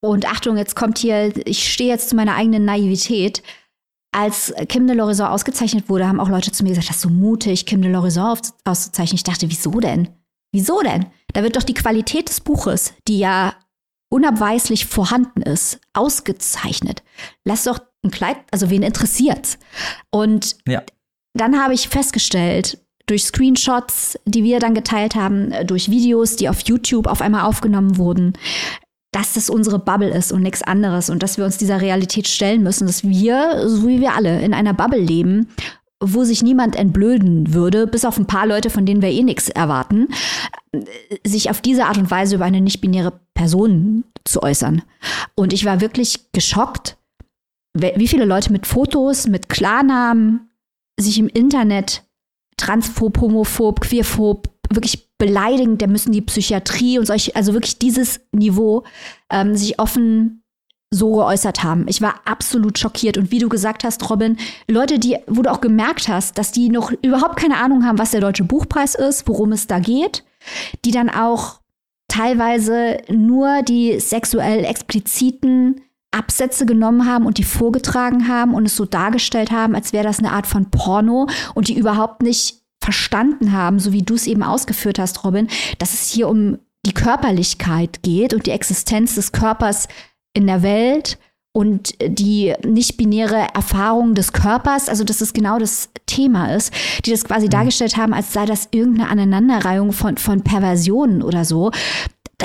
[0.00, 3.42] Und Achtung, jetzt kommt hier, ich stehe jetzt zu meiner eigenen Naivität.
[4.12, 7.10] Als Kim de l'Horizon ausgezeichnet wurde, haben auch Leute zu mir gesagt, das ist so
[7.10, 9.16] mutig, Kim de l'Horizon auszuzeichnen.
[9.16, 10.08] Ich dachte, wieso denn?
[10.52, 11.06] Wieso denn?
[11.32, 13.54] Da wird doch die Qualität des Buches, die ja
[14.10, 17.02] unabweislich vorhanden ist, ausgezeichnet.
[17.44, 19.58] Lass doch ein Kleid, also wen interessiert's?
[20.10, 20.82] Und ja.
[21.34, 26.60] dann habe ich festgestellt, durch Screenshots, die wir dann geteilt haben, durch Videos, die auf
[26.60, 28.34] YouTube auf einmal aufgenommen wurden,
[29.12, 32.62] dass das unsere Bubble ist und nichts anderes und dass wir uns dieser Realität stellen
[32.62, 35.48] müssen, dass wir, so wie wir alle, in einer Bubble leben
[36.02, 39.48] wo sich niemand entblöden würde, bis auf ein paar Leute, von denen wir eh nichts
[39.48, 40.08] erwarten,
[41.24, 44.82] sich auf diese Art und Weise über eine nicht-binäre Person zu äußern.
[45.34, 46.96] Und ich war wirklich geschockt,
[47.74, 50.50] wie viele Leute mit Fotos, mit Klarnamen
[50.98, 52.02] sich im Internet
[52.56, 58.84] transphob, homophob, queerphob, wirklich beleidigend, der müssen die Psychiatrie und solche, also wirklich dieses Niveau
[59.30, 60.39] ähm, sich offen
[60.92, 61.86] so geäußert haben.
[61.86, 63.16] Ich war absolut schockiert.
[63.16, 64.36] Und wie du gesagt hast, Robin,
[64.68, 68.10] Leute, die, wo du auch gemerkt hast, dass die noch überhaupt keine Ahnung haben, was
[68.10, 70.24] der Deutsche Buchpreis ist, worum es da geht,
[70.84, 71.60] die dann auch
[72.08, 78.84] teilweise nur die sexuell expliziten Absätze genommen haben und die vorgetragen haben und es so
[78.84, 83.78] dargestellt haben, als wäre das eine Art von Porno und die überhaupt nicht verstanden haben,
[83.78, 85.46] so wie du es eben ausgeführt hast, Robin,
[85.78, 89.86] dass es hier um die Körperlichkeit geht und die Existenz des Körpers
[90.34, 91.18] in der Welt
[91.52, 96.72] und die nicht-binäre Erfahrung des Körpers, also dass es genau das Thema ist,
[97.04, 97.50] die das quasi mhm.
[97.50, 101.72] dargestellt haben, als sei das irgendeine Aneinanderreihung von, von Perversionen oder so.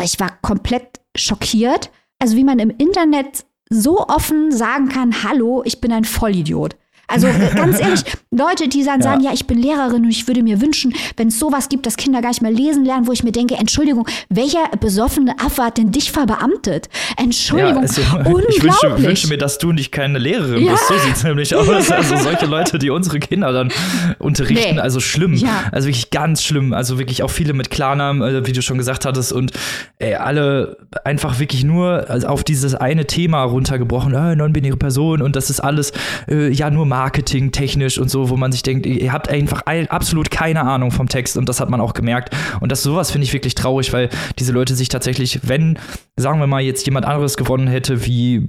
[0.03, 1.91] Ich war komplett schockiert.
[2.19, 6.75] Also wie man im Internet so offen sagen kann, hallo, ich bin ein Vollidiot.
[7.07, 10.61] Also ganz ehrlich, Leute, die dann sagen, ja, ich bin Lehrerin und ich würde mir
[10.61, 13.31] wünschen, wenn es sowas gibt, dass Kinder gar nicht mehr lesen lernen, wo ich mir
[13.31, 16.89] denke, Entschuldigung, welcher besoffene Affe hat denn dich verbeamtet?
[17.17, 18.57] Entschuldigung, ja, also, unglaublich.
[18.57, 20.73] Ich wünsche, wünsche, mir, dass du nicht keine Lehrerin ja.
[20.73, 20.87] bist.
[20.87, 21.65] So sieht es nämlich aus.
[21.95, 23.71] Also solche Leute, die unsere Kinder dann
[24.19, 24.81] unterrichten, nee.
[24.81, 25.41] also schlimm.
[25.71, 26.73] Also wirklich ganz schlimm.
[26.73, 29.51] Also wirklich auch viele mit Klarnamen, äh, wie du schon gesagt hattest und
[29.99, 35.49] ey, alle einfach wirklich nur auf dieses eine Thema runtergebrochen, äh, non-binäre Person und das
[35.49, 35.93] ist alles
[36.27, 40.31] äh, ja nur Marketing technisch und so, wo man sich denkt, ihr habt einfach absolut
[40.31, 42.33] keine Ahnung vom Text und das hat man auch gemerkt.
[42.61, 45.77] Und das sowas finde ich wirklich traurig, weil diese Leute sich tatsächlich, wenn,
[46.15, 48.47] sagen wir mal, jetzt jemand anderes gewonnen hätte, wie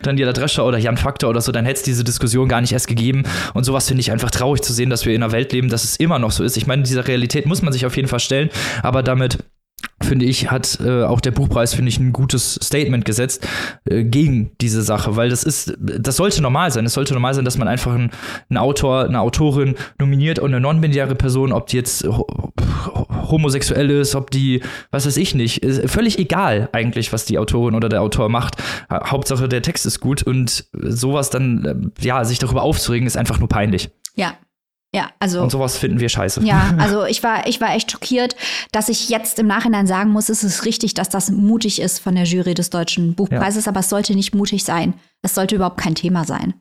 [0.00, 2.88] Daniela Drescher oder Jan Faktor oder so, dann hätte es diese Diskussion gar nicht erst
[2.88, 3.24] gegeben.
[3.52, 5.84] Und sowas finde ich einfach traurig zu sehen, dass wir in einer Welt leben, dass
[5.84, 6.56] es immer noch so ist.
[6.56, 8.48] Ich meine, dieser Realität muss man sich auf jeden Fall stellen,
[8.82, 9.44] aber damit
[10.04, 13.46] finde ich, hat äh, auch der Buchpreis, finde ich, ein gutes Statement gesetzt
[13.84, 16.84] äh, gegen diese Sache, weil das ist, das sollte normal sein.
[16.86, 18.10] Es sollte normal sein, dass man einfach einen,
[18.48, 22.06] einen Autor, eine Autorin nominiert und eine non-binäre Person, ob die jetzt
[23.30, 27.74] homosexuell ist, ob die, was weiß ich nicht, ist völlig egal eigentlich, was die Autorin
[27.74, 28.56] oder der Autor macht.
[28.90, 33.38] Hauptsache der Text ist gut und sowas dann, äh, ja, sich darüber aufzuregen, ist einfach
[33.38, 33.90] nur peinlich.
[34.16, 34.34] Ja,
[34.94, 35.42] ja, also.
[35.42, 36.40] Und sowas finden wir scheiße.
[36.44, 38.36] Ja, also ich war, ich war echt schockiert,
[38.70, 42.14] dass ich jetzt im Nachhinein sagen muss, es ist richtig, dass das mutig ist von
[42.14, 43.72] der Jury des Deutschen Buchpreises, ja.
[43.72, 44.94] aber es sollte nicht mutig sein.
[45.22, 46.54] Es sollte überhaupt kein Thema sein.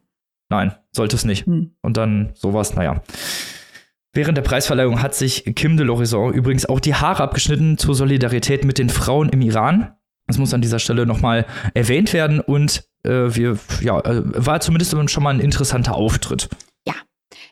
[0.50, 1.46] Nein, sollte es nicht.
[1.46, 1.76] Hm.
[1.84, 3.04] Und dann sowas, naja.
[4.14, 8.66] Während der Preisverleihung hat sich Kim de l'Horizon übrigens auch die Haare abgeschnitten zur Solidarität
[8.66, 9.94] mit den Frauen im Iran.
[10.28, 14.96] Das muss an dieser Stelle nochmal erwähnt werden und äh, wir, ja, äh, war zumindest
[15.12, 16.50] schon mal ein interessanter Auftritt.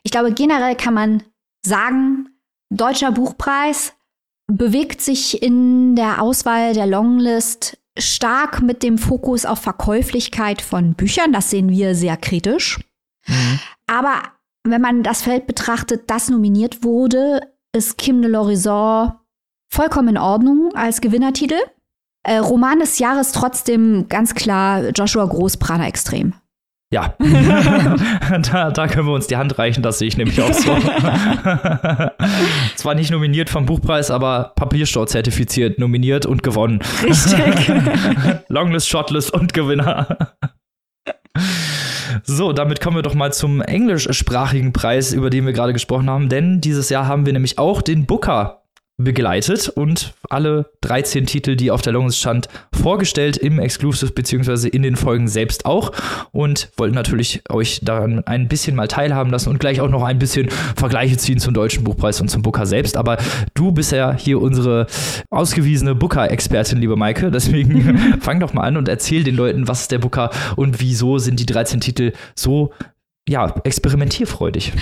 [0.02, 1.22] Ich glaube, generell kann man
[1.64, 2.28] sagen,
[2.70, 3.94] Deutscher Buchpreis
[4.46, 11.32] bewegt sich in der Auswahl der Longlist stark mit dem Fokus auf Verkäuflichkeit von Büchern.
[11.32, 12.80] Das sehen wir sehr kritisch.
[13.26, 13.60] Mhm.
[13.86, 14.22] Aber
[14.64, 17.40] wenn man das Feld betrachtet, das nominiert wurde,
[17.72, 19.12] ist Kim de l'Horizon
[19.68, 21.58] vollkommen in Ordnung als Gewinnertitel.
[22.24, 26.34] Äh, Roman des Jahres trotzdem ganz klar Joshua Groß, Prana Extrem.
[26.92, 27.14] Ja,
[28.42, 30.76] da, da, können wir uns die Hand reichen, das sehe ich nämlich auch so.
[32.76, 36.80] Zwar nicht nominiert vom Buchpreis, aber Papierstau zertifiziert, nominiert und gewonnen.
[37.02, 37.72] Richtig.
[38.48, 40.34] Longlist, Shortlist und Gewinner.
[42.24, 46.28] So, damit kommen wir doch mal zum englischsprachigen Preis, über den wir gerade gesprochen haben,
[46.28, 48.61] denn dieses Jahr haben wir nämlich auch den Booker
[48.98, 54.82] begleitet und alle 13 Titel, die auf der Longlist stand, vorgestellt im Exclusive beziehungsweise in
[54.82, 55.92] den Folgen selbst auch
[56.30, 60.18] und wollten natürlich euch daran ein bisschen mal teilhaben lassen und gleich auch noch ein
[60.18, 62.96] bisschen Vergleiche ziehen zum Deutschen Buchpreis und zum Booker selbst.
[62.96, 63.16] Aber
[63.54, 64.86] du bist ja hier unsere
[65.30, 69.92] ausgewiesene Booker-Expertin, liebe Maike, deswegen fang doch mal an und erzähl den Leuten, was ist
[69.92, 72.72] der Booker und wieso sind die 13 Titel so
[73.28, 74.72] ja, experimentierfreudig.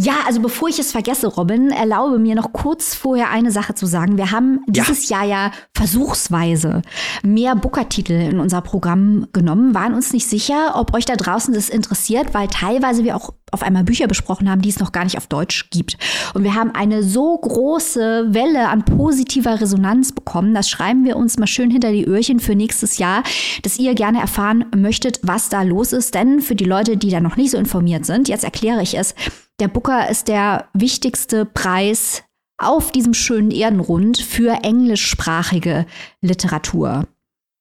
[0.00, 3.86] Ja, also bevor ich es vergesse, Robin, erlaube mir noch kurz vorher eine Sache zu
[3.86, 4.16] sagen.
[4.16, 4.84] Wir haben ja.
[4.84, 6.82] dieses Jahr ja versuchsweise
[7.24, 11.68] mehr Booker-Titel in unser Programm genommen, waren uns nicht sicher, ob euch da draußen das
[11.68, 15.16] interessiert, weil teilweise wir auch auf einmal Bücher besprochen haben, die es noch gar nicht
[15.16, 15.96] auf Deutsch gibt.
[16.32, 21.38] Und wir haben eine so große Welle an positiver Resonanz bekommen, das schreiben wir uns
[21.38, 23.24] mal schön hinter die Öhrchen für nächstes Jahr,
[23.62, 26.14] dass ihr gerne erfahren möchtet, was da los ist.
[26.14, 29.14] Denn für die Leute, die da noch nicht so informiert sind, jetzt erkläre ich es,
[29.60, 32.22] der Booker ist der wichtigste Preis
[32.58, 35.86] auf diesem schönen Erdenrund für englischsprachige
[36.20, 37.06] Literatur.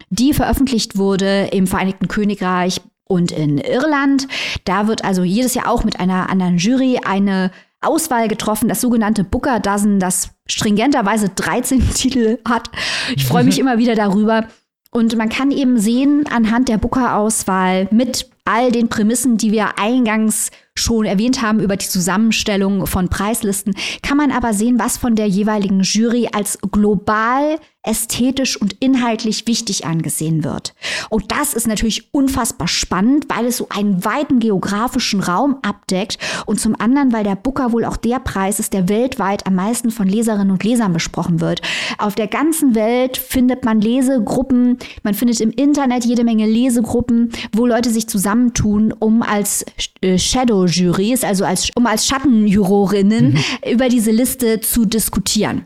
[0.09, 4.27] Die veröffentlicht wurde im Vereinigten Königreich und in Irland.
[4.65, 9.23] Da wird also jedes Jahr auch mit einer anderen Jury eine Auswahl getroffen, das sogenannte
[9.23, 12.69] Booker Dozen, das stringenterweise 13 Titel hat.
[13.15, 14.47] Ich freue mich immer wieder darüber.
[14.91, 20.51] Und man kann eben sehen, anhand der Booker-Auswahl mit all den Prämissen, die wir eingangs
[20.73, 25.27] schon erwähnt haben über die Zusammenstellung von Preislisten, kann man aber sehen, was von der
[25.27, 30.75] jeweiligen Jury als global ästhetisch und inhaltlich wichtig angesehen wird.
[31.09, 36.59] Und das ist natürlich unfassbar spannend, weil es so einen weiten geografischen Raum abdeckt und
[36.59, 40.07] zum anderen, weil der Booker wohl auch der Preis ist, der weltweit am meisten von
[40.07, 41.61] Leserinnen und Lesern besprochen wird.
[41.97, 47.65] Auf der ganzen Welt findet man Lesegruppen, man findet im Internet jede Menge Lesegruppen, wo
[47.65, 49.65] Leute sich zusammentun, um als
[50.01, 53.71] äh, Shadow-Juries, also als, um als Schattenjurorinnen mhm.
[53.71, 55.65] über diese Liste zu diskutieren.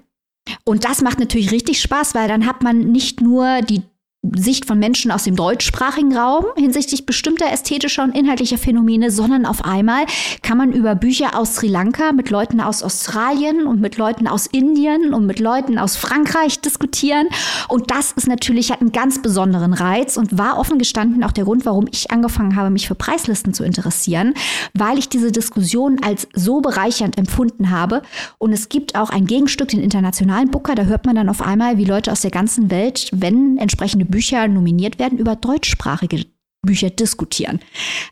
[0.64, 3.82] Und das macht natürlich richtig Spaß, weil dann hat man nicht nur die
[4.24, 9.66] Sicht von Menschen aus dem deutschsprachigen Raum hinsichtlich bestimmter ästhetischer und inhaltlicher Phänomene, sondern auf
[9.66, 10.06] einmal
[10.44, 14.46] kann man über Bücher aus Sri Lanka mit Leuten aus Australien und mit Leuten aus
[14.46, 17.30] Indien und mit Leuten aus Frankreich diskutieren.
[17.68, 21.46] Und das ist natürlich, hat einen ganz besonderen Reiz und war offen gestanden auch der
[21.46, 24.36] Grund, warum ich angefangen habe, mich für Preislisten zu interessieren,
[24.76, 28.04] weil ich diese Diskussion als so bereichernd empfunden habe.
[28.38, 31.80] Und es gibt auch ein Gegenstück, den internationalen Booker, da hört man dann auf einmal,
[31.80, 36.26] wie Leute aus der ganzen Welt, wenn entsprechende Bücher nominiert werden, über deutschsprachige
[36.64, 37.60] Bücher diskutieren.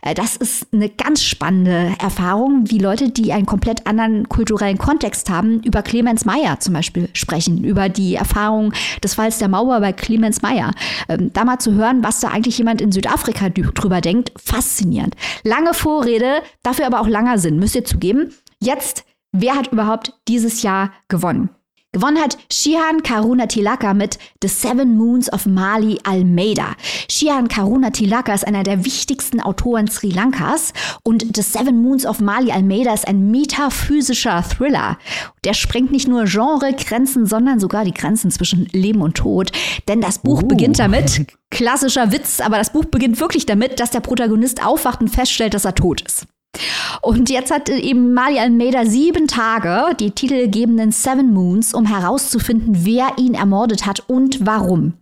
[0.02, 5.30] Äh, das ist eine ganz spannende Erfahrung, wie Leute, die einen komplett anderen kulturellen Kontext
[5.30, 9.94] haben, über Clemens Meyer zum Beispiel sprechen, über die Erfahrung des Falls der Mauer bei
[9.94, 10.72] Clemens Meyer.
[11.08, 15.16] Ähm, da mal zu hören, was da eigentlich jemand in Südafrika drüber denkt, faszinierend.
[15.44, 18.34] Lange Vorrede, dafür aber auch langer Sinn, müsst ihr zugeben.
[18.60, 21.50] Jetzt, wer hat überhaupt dieses Jahr gewonnen?
[21.92, 26.76] Gewonnen hat Shihan Karuna Tilaka mit The Seven Moons of Mali Almeida.
[27.10, 30.72] Shihan Karuna Tilaka ist einer der wichtigsten Autoren Sri Lankas
[31.02, 35.00] und The Seven Moons of Mali Almeida ist ein metaphysischer Thriller.
[35.44, 39.52] Der sprengt nicht nur Genregrenzen, sondern sogar die Grenzen zwischen Leben und Tod.
[39.88, 40.48] Denn das Buch uh.
[40.48, 45.08] beginnt damit, klassischer Witz, aber das Buch beginnt wirklich damit, dass der Protagonist aufwacht und
[45.08, 46.28] feststellt, dass er tot ist.
[47.02, 53.18] Und jetzt hat eben Mali Almeida sieben Tage, die titelgebenden Seven Moons, um herauszufinden, wer
[53.18, 54.94] ihn ermordet hat und warum.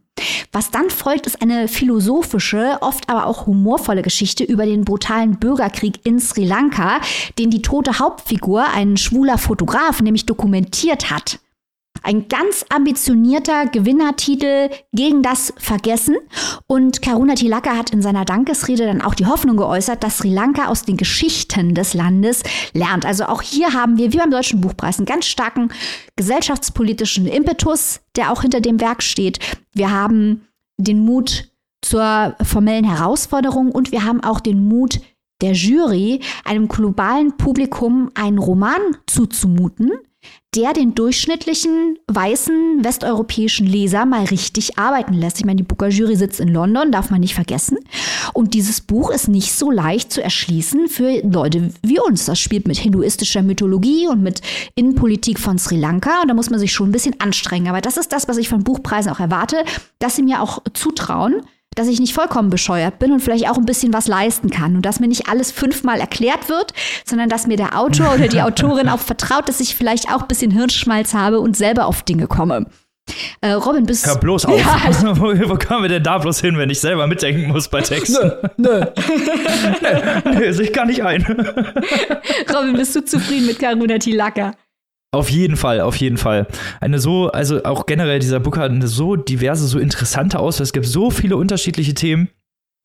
[0.52, 6.06] Was dann folgt, ist eine philosophische, oft aber auch humorvolle Geschichte über den brutalen Bürgerkrieg
[6.06, 7.02] in Sri Lanka,
[7.38, 11.40] den die tote Hauptfigur, ein schwuler Fotograf, nämlich dokumentiert hat.
[12.04, 16.18] Ein ganz ambitionierter Gewinnertitel gegen das Vergessen.
[16.68, 20.68] Und Karuna Tilaka hat in seiner Dankesrede dann auch die Hoffnung geäußert, dass Sri Lanka
[20.68, 23.06] aus den Geschichten des Landes lernt.
[23.06, 25.70] Also auch hier haben wir, wie beim Deutschen Buchpreis, einen ganz starken
[26.16, 29.40] gesellschaftspolitischen Impetus, der auch hinter dem Werk steht.
[29.74, 35.00] Wir haben den Mut zur formellen Herausforderung und wir haben auch den Mut
[35.42, 39.92] der Jury, einem globalen Publikum einen Roman zuzumuten,
[40.56, 45.38] der den durchschnittlichen weißen westeuropäischen Leser mal richtig arbeiten lässt.
[45.40, 47.78] Ich meine, die Booker Jury sitzt in London, darf man nicht vergessen.
[48.34, 52.26] Und dieses Buch ist nicht so leicht zu erschließen für Leute wie uns.
[52.26, 54.42] Das spielt mit hinduistischer Mythologie und mit
[54.76, 56.22] Innenpolitik von Sri Lanka.
[56.22, 57.68] Und da muss man sich schon ein bisschen anstrengen.
[57.68, 59.63] Aber das ist das, was ich von Buchpreisen auch erwarte,
[60.00, 61.44] dass sie mir auch zutrauen,
[61.78, 64.86] dass ich nicht vollkommen bescheuert bin und vielleicht auch ein bisschen was leisten kann und
[64.86, 66.74] dass mir nicht alles fünfmal erklärt wird,
[67.06, 70.28] sondern dass mir der Autor oder die Autorin auch vertraut, dass ich vielleicht auch ein
[70.28, 72.66] bisschen Hirnschmalz habe und selber auf Dinge komme.
[73.42, 74.60] Äh, Robin, bist Hör bloß auf.
[74.60, 77.82] Ja, wo, wo kommen wir denn da bloß hin, wenn ich selber mitdenken muss bei
[77.82, 78.32] Texten?
[78.58, 78.86] Nö, nö.
[79.82, 81.24] nö, nö sehe ich gar nicht ein.
[82.54, 84.54] Robin, bist du zufrieden mit Karuna Tilaka?
[85.12, 86.48] Auf jeden Fall, auf jeden Fall.
[86.82, 90.63] Eine so, also auch generell dieser Book hat eine so diverse, so interessante Auswahl.
[90.63, 92.30] Es gibt so viele unterschiedliche Themen.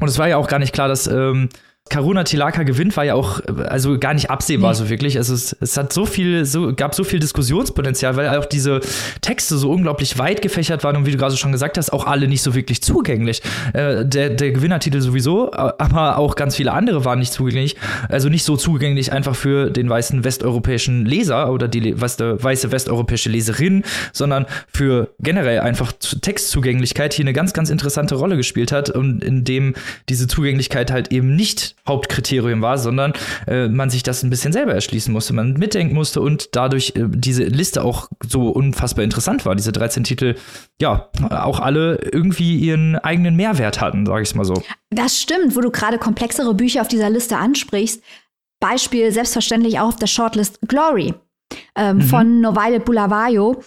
[0.00, 1.48] Und es war ja auch gar nicht klar, dass ähm,
[1.92, 4.79] Karuna Tilaka gewinnt, war ja auch also gar nicht absehbar nee.
[4.79, 5.18] so wirklich.
[5.18, 8.81] Also es, es hat so viel, so, gab so viel Diskussionspotenzial, weil auch diese
[9.21, 12.29] Texte so unglaublich weit gefächert waren und wie du gerade schon gesagt hast, auch alle
[12.29, 13.42] nicht so wirklich zugänglich.
[13.75, 17.77] Äh, der, der Gewinnertitel sowieso, aber auch ganz viele andere waren nicht zugänglich.
[18.09, 23.85] Also nicht so zugänglich einfach für den weißen westeuropäischen Leser oder die weiße westeuropäische Leserin,
[24.14, 29.45] sondern für generell einfach Textzugänglichkeit hier eine ganz, ganz interessante Rolle gespielt hat und in
[29.45, 29.75] dem
[30.09, 33.12] diese Zugänglichkeit halt eben nicht Hauptkriterium war, sondern
[33.46, 37.04] äh, man sich das ein bisschen selber erschließen musste, man mitdenken musste und dadurch äh,
[37.08, 39.54] diese Liste auch so unfassbar interessant war.
[39.54, 40.37] Diese 13 Titel,
[40.80, 44.62] ja, auch alle irgendwie ihren eigenen Mehrwert hatten, sage ich mal so.
[44.90, 48.02] Das stimmt, wo du gerade komplexere Bücher auf dieser Liste ansprichst.
[48.61, 51.14] Beispiel selbstverständlich auch auf der Shortlist Glory
[51.76, 52.02] ähm, mhm.
[52.02, 53.62] von Novaile Bulawayo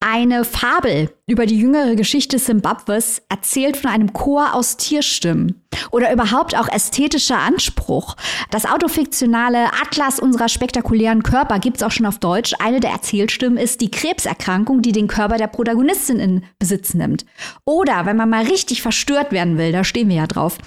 [0.00, 5.62] eine Fabel über die jüngere Geschichte Simbabwes, erzählt von einem Chor aus Tierstimmen.
[5.90, 8.16] Oder überhaupt auch ästhetischer Anspruch.
[8.50, 12.54] Das autofiktionale Atlas unserer spektakulären Körper gibt's auch schon auf Deutsch.
[12.58, 17.26] Eine der Erzählstimmen ist die Krebserkrankung, die den Körper der Protagonistin in Besitz nimmt.
[17.64, 20.58] Oder, wenn man mal richtig verstört werden will, da stehen wir ja drauf,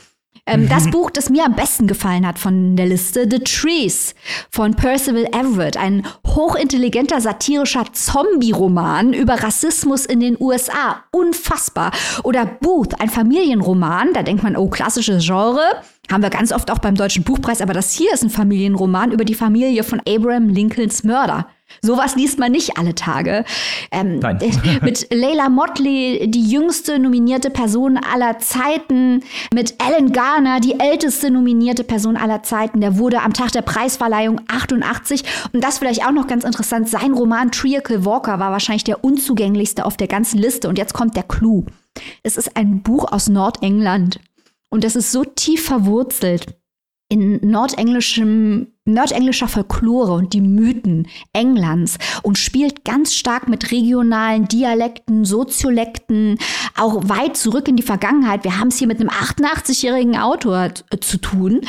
[0.45, 4.15] ähm, das Buch, das mir am besten gefallen hat von der Liste, The Trees
[4.49, 11.03] von Percival Everett, ein hochintelligenter satirischer Zombie-Roman über Rassismus in den USA.
[11.11, 11.91] Unfassbar.
[12.23, 15.61] Oder Booth, ein Familienroman, da denkt man, oh, klassisches Genre.
[16.11, 19.23] Haben wir ganz oft auch beim Deutschen Buchpreis, aber das hier ist ein Familienroman über
[19.23, 21.47] die Familie von Abraham Lincolns Mörder.
[21.81, 23.45] Sowas liest man nicht alle Tage.
[23.91, 24.39] Ähm, Nein.
[24.81, 29.23] mit Leila Motley, die jüngste nominierte Person aller Zeiten.
[29.53, 32.81] Mit Alan Garner, die älteste nominierte Person aller Zeiten.
[32.81, 35.23] Der wurde am Tag der Preisverleihung 88.
[35.53, 36.89] Und das vielleicht auch noch ganz interessant.
[36.89, 40.69] Sein Roman Triacle Walker war wahrscheinlich der unzugänglichste auf der ganzen Liste.
[40.69, 41.65] Und jetzt kommt der Clou.
[42.23, 44.19] Es ist ein Buch aus Nordengland.
[44.69, 46.55] Und das ist so tief verwurzelt
[47.11, 55.25] in nordenglischem, nordenglischer Folklore und die Mythen Englands und spielt ganz stark mit regionalen Dialekten,
[55.25, 56.37] Soziolekten,
[56.77, 58.45] auch weit zurück in die Vergangenheit.
[58.45, 60.69] Wir haben es hier mit einem 88-jährigen Autor
[61.01, 61.61] zu tun.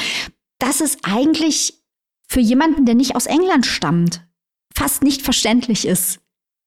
[0.60, 1.74] Das ist eigentlich
[2.28, 4.24] für jemanden, der nicht aus England stammt,
[4.72, 6.21] fast nicht verständlich ist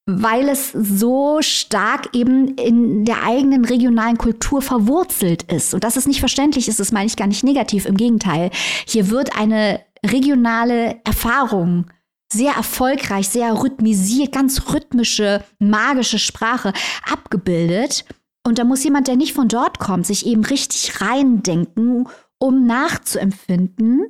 [0.06, 5.74] weil es so stark eben in der eigenen regionalen Kultur verwurzelt ist.
[5.74, 8.52] Und dass es nicht verständlich ist, das meine ich gar nicht negativ, im Gegenteil.
[8.86, 11.88] Hier wird eine regionale Erfahrung
[12.32, 16.74] sehr erfolgreich, sehr rhythmisiert, ganz rhythmische, magische Sprache
[17.10, 18.06] abgebildet.
[18.46, 24.06] Und da muss jemand, der nicht von dort kommt, sich eben richtig reindenken, um nachzuempfinden,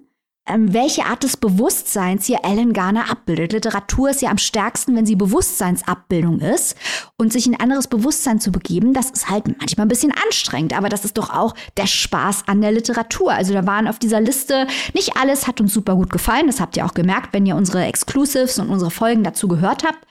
[0.47, 3.53] welche Art des Bewusstseins hier Alan Garner abbildet.
[3.53, 6.75] Literatur ist ja am stärksten, wenn sie Bewusstseinsabbildung ist.
[7.17, 10.77] Und sich in anderes Bewusstsein zu begeben, das ist halt manchmal ein bisschen anstrengend.
[10.77, 13.31] Aber das ist doch auch der Spaß an der Literatur.
[13.31, 16.47] Also da waren auf dieser Liste, nicht alles hat uns super gut gefallen.
[16.47, 20.05] Das habt ihr auch gemerkt, wenn ihr unsere Exclusives und unsere Folgen dazu gehört habt.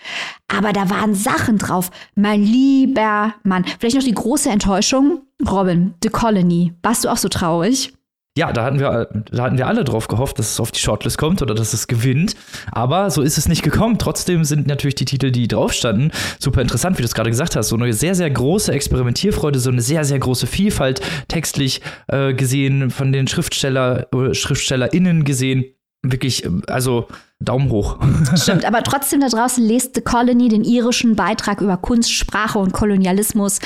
[0.48, 1.90] Aber da waren Sachen drauf.
[2.16, 3.64] Mein lieber Mann.
[3.78, 5.22] Vielleicht noch die große Enttäuschung.
[5.48, 6.74] Robin, The Colony.
[6.82, 7.92] Warst du auch so traurig?
[8.36, 11.18] Ja, da hatten wir, da hatten wir alle drauf gehofft, dass es auf die Shortlist
[11.18, 12.34] kommt oder dass es gewinnt.
[12.72, 13.96] Aber so ist es nicht gekommen.
[13.96, 17.54] Trotzdem sind natürlich die Titel, die drauf standen, super interessant, wie du es gerade gesagt
[17.54, 17.68] hast.
[17.68, 22.90] So eine sehr, sehr große Experimentierfreude, so eine sehr, sehr große Vielfalt textlich äh, gesehen,
[22.90, 25.66] von den Schriftsteller, äh, SchriftstellerInnen gesehen.
[26.02, 27.06] Wirklich, also
[27.38, 27.98] Daumen hoch.
[28.34, 32.72] Stimmt, aber trotzdem da draußen lest The Colony den irischen Beitrag über Kunst, Sprache und
[32.72, 33.60] Kolonialismus.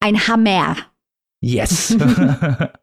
[0.00, 0.76] Ein Hammer.
[1.42, 1.94] Yes.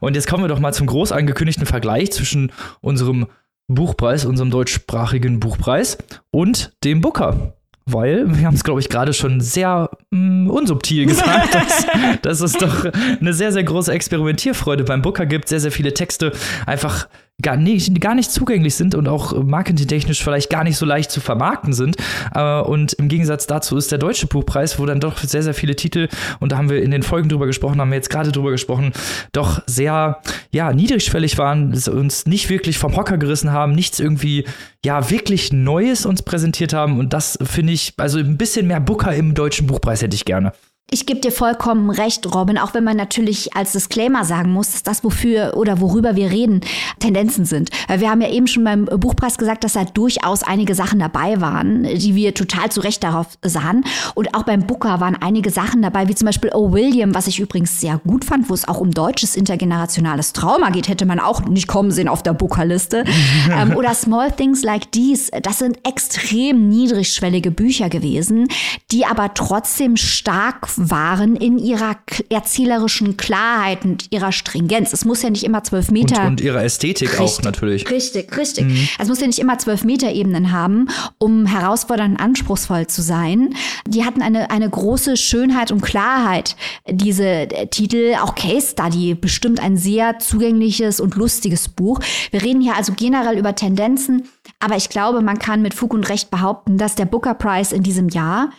[0.00, 3.26] und jetzt kommen wir doch mal zum groß angekündigten Vergleich zwischen unserem
[3.68, 5.98] Buchpreis, unserem deutschsprachigen Buchpreis
[6.30, 7.54] und dem Booker.
[7.90, 11.86] Weil wir haben es, glaube ich, gerade schon sehr mh, mm, unsubtil gesagt, dass,
[12.22, 12.84] dass es doch
[13.20, 16.32] eine sehr, sehr große Experimentierfreude beim Booker gibt, sehr, sehr viele Texte
[16.66, 17.08] einfach
[17.40, 21.20] gar nicht, gar nicht zugänglich sind und auch marketingtechnisch vielleicht gar nicht so leicht zu
[21.20, 21.96] vermarkten sind.
[22.34, 25.76] Äh, und im Gegensatz dazu ist der Deutsche Buchpreis, wo dann doch sehr, sehr viele
[25.76, 26.08] Titel,
[26.40, 28.92] und da haben wir in den Folgen drüber gesprochen, haben wir jetzt gerade drüber gesprochen,
[29.32, 30.20] doch sehr,
[30.50, 34.44] ja, niedrigschwellig waren, uns nicht wirklich vom Hocker gerissen haben, nichts irgendwie,
[34.84, 36.98] ja, wirklich Neues uns präsentiert haben.
[36.98, 40.52] Und das finde ich, also ein bisschen mehr Booker im Deutschen Buchpreis hätte ich gerne.
[40.90, 44.82] Ich gebe dir vollkommen recht, Robin, auch wenn man natürlich als Disclaimer sagen muss, dass
[44.82, 46.62] das, wofür oder worüber wir reden,
[46.98, 47.68] Tendenzen sind.
[47.94, 51.82] Wir haben ja eben schon beim Buchpreis gesagt, dass da durchaus einige Sachen dabei waren,
[51.82, 53.84] die wir total zu Recht darauf sahen.
[54.14, 56.72] Und auch beim Booker waren einige Sachen dabei, wie zum Beispiel O.
[56.72, 60.88] William, was ich übrigens sehr gut fand, wo es auch um deutsches intergenerationales Trauma geht,
[60.88, 63.04] hätte man auch nicht kommen sehen auf der Bookerliste.
[63.52, 68.48] ähm, oder Small Things Like These, das sind extrem niedrigschwellige Bücher gewesen,
[68.90, 71.96] die aber trotzdem stark waren in ihrer
[72.30, 74.92] erzählerischen Klarheit und ihrer Stringenz.
[74.92, 76.22] Es muss ja nicht immer zwölf Meter.
[76.22, 77.90] Und, und ihrer Ästhetik richtig, auch natürlich.
[77.90, 78.66] Richtig, richtig.
[78.66, 78.88] Mhm.
[78.98, 83.54] Es muss ja nicht immer zwölf Meter Ebenen haben, um herausfordernd und anspruchsvoll zu sein.
[83.86, 86.56] Die hatten eine, eine große Schönheit und Klarheit,
[86.88, 88.14] diese äh, Titel.
[88.22, 92.00] Auch Case Study, bestimmt ein sehr zugängliches und lustiges Buch.
[92.30, 94.28] Wir reden hier also generell über Tendenzen.
[94.60, 97.82] Aber ich glaube, man kann mit Fug und Recht behaupten, dass der Booker Prize in
[97.82, 98.50] diesem Jahr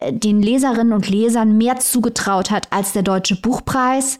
[0.00, 4.18] den Leserinnen und Lesern mehr zugetraut hat als der Deutsche Buchpreis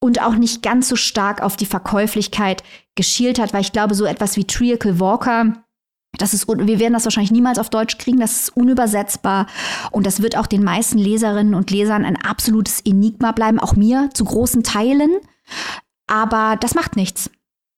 [0.00, 2.62] und auch nicht ganz so stark auf die Verkäuflichkeit
[2.94, 5.54] geschielt hat, weil ich glaube, so etwas wie Triacle Walker,
[6.18, 9.46] das ist, wir werden das wahrscheinlich niemals auf Deutsch kriegen, das ist unübersetzbar
[9.90, 14.10] und das wird auch den meisten Leserinnen und Lesern ein absolutes Enigma bleiben, auch mir
[14.12, 15.10] zu großen Teilen.
[16.06, 17.30] Aber das macht nichts.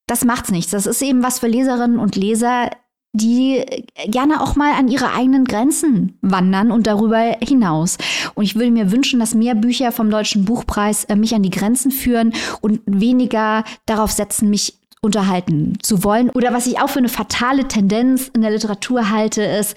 [0.06, 0.70] Das macht's nichts.
[0.70, 2.70] Das ist eben was für Leserinnen und Leser,
[3.12, 3.64] die
[4.06, 7.96] gerne auch mal an ihre eigenen Grenzen wandern und darüber hinaus.
[8.34, 11.50] Und ich würde mir wünschen, dass mehr Bücher vom Deutschen Buchpreis äh, mich an die
[11.50, 16.30] Grenzen führen und weniger darauf setzen, mich unterhalten zu wollen.
[16.30, 19.76] Oder was ich auch für eine fatale Tendenz in der Literatur halte, ist,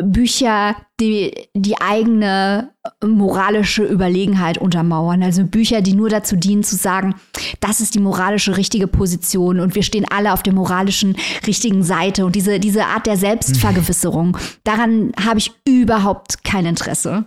[0.00, 2.70] Bücher, die die eigene
[3.04, 5.22] moralische Überlegenheit untermauern.
[5.22, 7.14] Also Bücher, die nur dazu dienen zu sagen,
[7.60, 12.24] das ist die moralische richtige Position und wir stehen alle auf der moralischen richtigen Seite.
[12.24, 17.26] Und diese, diese Art der Selbstvergewisserung, daran habe ich überhaupt kein Interesse.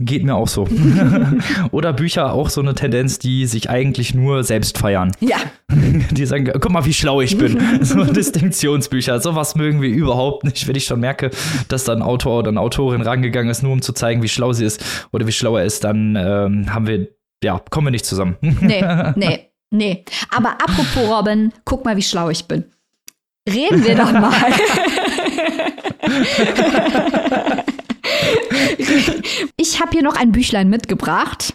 [0.00, 0.66] Geht mir auch so.
[1.70, 5.12] Oder Bücher auch so eine Tendenz, die sich eigentlich nur selbst feiern.
[5.20, 5.36] Ja.
[6.10, 7.60] Die sagen, guck mal, wie schlau ich bin.
[7.84, 9.20] So Distinktionsbücher.
[9.20, 11.30] Sowas mögen wir überhaupt nicht, wenn ich schon merke,
[11.68, 14.52] dass da ein Autor oder eine Autorin rangegangen ist, nur um zu zeigen, wie schlau
[14.52, 17.08] sie ist oder wie schlau er ist, dann ähm, haben wir,
[17.42, 18.36] ja, kommen wir nicht zusammen.
[18.40, 18.84] Nee,
[19.14, 20.04] nee, nee.
[20.34, 22.64] Aber apropos Robin, guck mal, wie schlau ich bin.
[23.48, 24.34] Reden wir doch mal.
[29.56, 31.54] ich habe hier noch ein Büchlein mitgebracht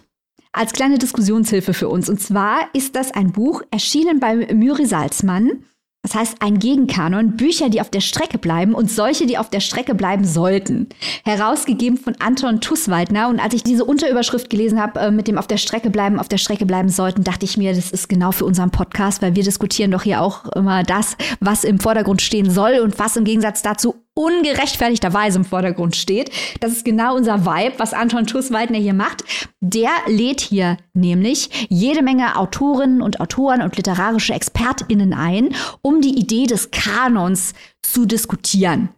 [0.52, 2.10] als kleine Diskussionshilfe für uns.
[2.10, 5.64] Und zwar ist das ein Buch erschienen bei Müri Salzmann.
[6.02, 9.60] Das heißt, ein Gegenkanon, Bücher, die auf der Strecke bleiben und solche, die auf der
[9.60, 10.88] Strecke bleiben sollten.
[11.26, 13.28] Herausgegeben von Anton Tusswaldner.
[13.28, 16.30] Und als ich diese Unterüberschrift gelesen habe, äh, mit dem auf der Strecke bleiben, auf
[16.30, 19.44] der Strecke bleiben sollten, dachte ich mir, das ist genau für unseren Podcast, weil wir
[19.44, 23.62] diskutieren doch hier auch immer das, was im Vordergrund stehen soll und was im Gegensatz
[23.62, 26.30] dazu ungerechtfertigterweise im Vordergrund steht.
[26.60, 29.24] Das ist genau unser Vibe, was Anton Tusswaldner hier macht.
[29.62, 36.20] Der lädt hier nämlich jede Menge Autorinnen und Autoren und literarische ExpertInnen ein, um die
[36.20, 38.90] Idee des Kanons zu diskutieren.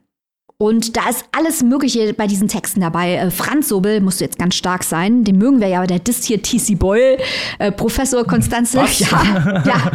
[0.61, 3.15] Und da ist alles Mögliche bei diesen Texten dabei.
[3.15, 5.23] Äh, Franz Sobel musst du jetzt ganz stark sein.
[5.23, 7.17] Den mögen wir ja, aber der disst hier TC Boyle,
[7.57, 8.77] äh, Professor Konstanze.
[8.77, 8.99] Was?
[8.99, 9.91] Ja, ja,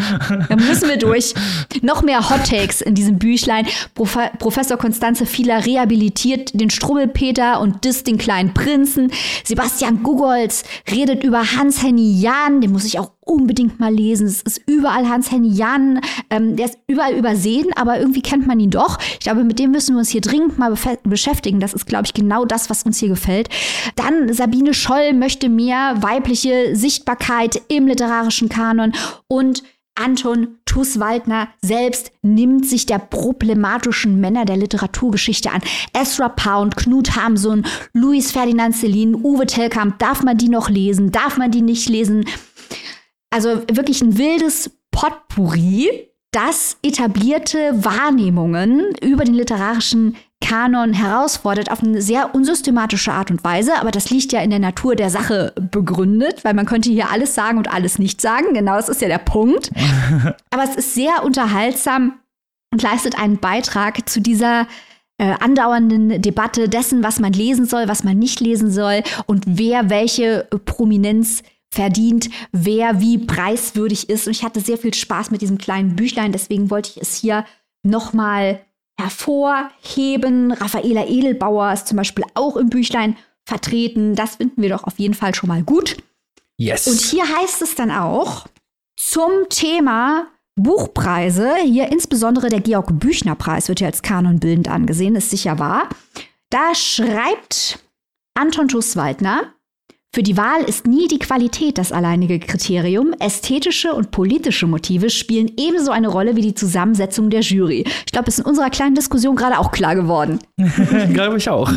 [0.49, 1.35] da müssen wir durch.
[1.83, 3.65] Noch mehr Hot Takes in diesem Büchlein.
[3.95, 9.13] Prof Professor Konstanze Fieler rehabilitiert den Strubbelpeter und disst den kleinen Prinzen.
[9.45, 14.27] Sebastian Gugolz redet über Hans-Henny Jahn, den muss ich auch unbedingt mal lesen.
[14.27, 16.01] Es ist überall Hans-Henny Jahn,
[16.31, 18.99] ähm, der ist überall übersehen, aber irgendwie kennt man ihn doch.
[19.13, 21.61] Ich glaube, mit dem müssen wir uns hier dringend mal beschäftigen.
[21.61, 23.49] Das ist, glaube ich, genau das, was uns hier gefällt.
[23.97, 28.93] Dann Sabine Scholl möchte mehr weibliche Sichtbarkeit im literarischen Kanon
[29.29, 29.63] und
[29.97, 35.63] Anton Tusswaldner selbst nimmt sich der problematischen Männer der Literaturgeschichte an.
[35.99, 37.65] Ezra Pound, Knut Hamsun,
[37.95, 39.99] Louis Ferdinand Celine, Uwe Tellkamp.
[39.99, 41.13] Darf man die noch lesen?
[41.13, 42.27] Darf man die nicht lesen?
[43.37, 52.01] Also wirklich ein wildes Potpourri das etablierte Wahrnehmungen über den literarischen Kanon herausfordert auf eine
[52.01, 56.45] sehr unsystematische Art und Weise, aber das liegt ja in der Natur der Sache begründet,
[56.45, 58.55] weil man könnte hier alles sagen und alles nicht sagen.
[58.55, 59.71] Genau, das ist ja der Punkt.
[60.51, 62.15] aber es ist sehr unterhaltsam
[62.73, 64.67] und leistet einen Beitrag zu dieser
[65.19, 69.91] äh, andauernden Debatte dessen, was man lesen soll, was man nicht lesen soll und wer
[69.91, 71.43] welche Prominenz
[71.77, 74.27] verdient, wer wie preiswürdig ist.
[74.27, 77.45] Und ich hatte sehr viel Spaß mit diesem kleinen Büchlein, deswegen wollte ich es hier
[77.83, 78.65] nochmal
[78.99, 80.53] hervorheben.
[80.53, 84.15] Raffaela Edelbauer ist zum Beispiel auch im Büchlein vertreten.
[84.15, 85.99] Das finden wir doch auf jeden Fall schon mal gut.
[86.57, 86.87] Yes.
[86.87, 88.47] Und hier heißt es dann auch
[88.97, 95.29] zum Thema Buchpreise, hier insbesondere der Georg Büchner Preis wird ja als kanonbildend angesehen, ist
[95.29, 95.91] sicher wahr.
[96.49, 97.79] Da schreibt
[98.35, 99.53] Anton Schusswaldner,
[100.17, 103.13] für die Wahl ist nie die Qualität das alleinige Kriterium.
[103.21, 107.85] Ästhetische und politische Motive spielen ebenso eine Rolle wie die Zusammensetzung der Jury.
[108.07, 110.39] Ich glaube, ist in unserer kleinen Diskussion gerade auch klar geworden.
[111.13, 111.71] glaube ich auch.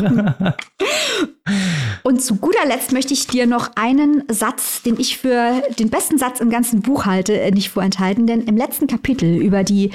[2.02, 6.16] und zu guter Letzt möchte ich dir noch einen Satz, den ich für den besten
[6.16, 8.26] Satz im ganzen Buch halte, äh, nicht vorenthalten.
[8.26, 9.90] Denn im letzten Kapitel über die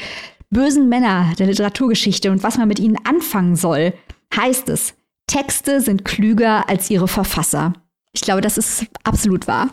[0.52, 3.94] bösen Männer der Literaturgeschichte und was man mit ihnen anfangen soll,
[4.36, 4.94] heißt es,
[5.26, 7.74] Texte sind klüger als ihre Verfasser.
[8.16, 9.70] Ich glaube, das ist absolut wahr.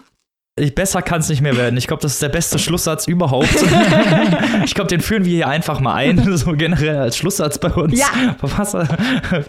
[0.57, 1.79] Ich, besser kann es nicht mehr werden.
[1.79, 3.55] Ich glaube, das ist der beste Schlusssatz überhaupt.
[4.65, 7.99] ich glaube, den führen wir hier einfach mal ein, so generell als Schlusssatz bei uns.
[7.99, 8.37] Ja.
[8.39, 8.87] Verfasser,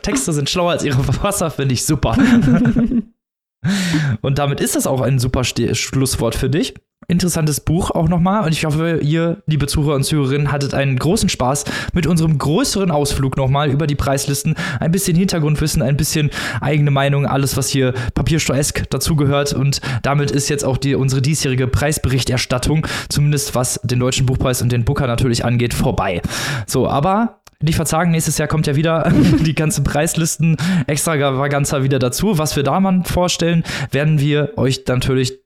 [0.01, 2.15] Texte sind schlauer als ihre Verfasser, finde ich super.
[4.21, 6.73] Und damit ist das auch ein super Schlusswort für dich
[7.07, 8.45] interessantes Buch auch nochmal.
[8.45, 12.91] Und ich hoffe, ihr, liebe Zuhörer und Zuhörerinnen, hattet einen großen Spaß mit unserem größeren
[12.91, 14.55] Ausflug nochmal über die Preislisten.
[14.79, 16.29] Ein bisschen Hintergrundwissen, ein bisschen
[16.61, 19.53] eigene Meinung, alles, was hier papiersteuesk dazugehört.
[19.53, 24.71] Und damit ist jetzt auch die, unsere diesjährige Preisberichterstattung, zumindest was den Deutschen Buchpreis und
[24.71, 26.21] den Booker natürlich angeht, vorbei.
[26.67, 32.37] So, aber nicht verzagen, nächstes Jahr kommt ja wieder die ganze Preislisten extravaganza wieder dazu.
[32.37, 35.42] Was wir da mal vorstellen, werden wir euch natürlich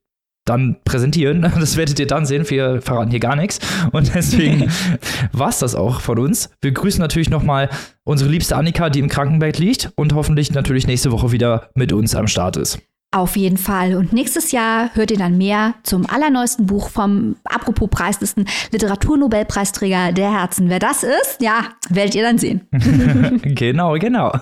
[0.47, 1.51] dann präsentieren.
[1.67, 2.49] Das werdet ihr dann sehen.
[2.49, 3.59] Wir verraten hier gar nichts.
[3.91, 4.71] Und deswegen
[5.33, 6.49] war es das auch von uns.
[6.61, 7.69] Wir grüßen natürlich nochmal
[8.03, 12.15] unsere liebste Annika, die im Krankenbett liegt und hoffentlich natürlich nächste Woche wieder mit uns
[12.15, 12.79] am Start ist.
[13.15, 13.95] Auf jeden Fall.
[13.95, 20.31] Und nächstes Jahr hört ihr dann mehr zum allerneuesten Buch vom, apropos Preislisten, Literaturnobelpreisträger der
[20.31, 20.69] Herzen.
[20.69, 22.67] Wer das ist, ja, werdet ihr dann sehen.
[23.41, 24.33] genau, genau.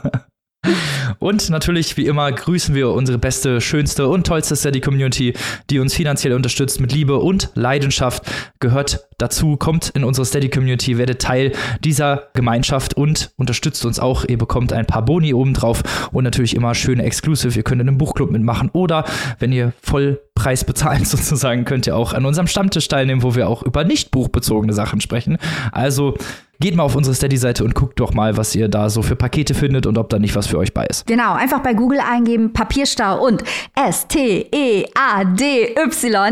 [1.19, 5.33] Und natürlich, wie immer, grüßen wir unsere beste, schönste und tollste Steady-Community,
[5.69, 8.23] die uns finanziell unterstützt mit Liebe und Leidenschaft.
[8.59, 11.53] Gehört dazu, kommt in unsere Steady-Community, werdet Teil
[11.83, 14.25] dieser Gemeinschaft und unterstützt uns auch.
[14.25, 17.55] Ihr bekommt ein paar Boni obendrauf und natürlich immer schöne Exclusive.
[17.55, 19.05] Ihr könnt in einem Buchclub mitmachen oder
[19.39, 23.63] wenn ihr Vollpreis bezahlt sozusagen, könnt ihr auch an unserem Stammtisch teilnehmen, wo wir auch
[23.63, 25.37] über nicht buchbezogene Sachen sprechen.
[25.71, 26.15] Also
[26.59, 29.53] geht mal auf unsere Steady-Seite und guckt doch mal, was ihr da so für Pakete
[29.53, 30.94] findet und ob da nicht was für euch bei ist.
[31.05, 33.43] Genau, einfach bei Google eingeben Papierstau und
[33.75, 34.45] S-T-E-A-D-Y.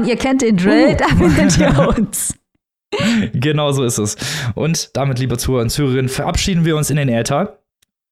[0.05, 0.97] Ihr kennt den Drill, uh.
[0.97, 2.35] da findet ihr uns.
[3.33, 4.15] Genau so ist es.
[4.55, 7.59] Und damit, liebe Zuhörer und Zuhörerinnen, verabschieden wir uns in den Äther.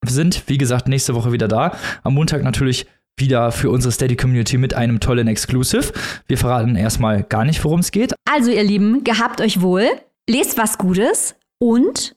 [0.04, 1.78] Wir sind, wie gesagt, nächste Woche wieder da.
[2.04, 2.88] Am Montag natürlich
[3.18, 5.94] wieder für unsere Steady Community mit einem tollen Exclusive.
[6.28, 8.14] Wir verraten erstmal gar nicht, worum es geht.
[8.30, 9.88] Also, ihr Lieben, gehabt euch wohl,
[10.28, 12.16] lest was Gutes und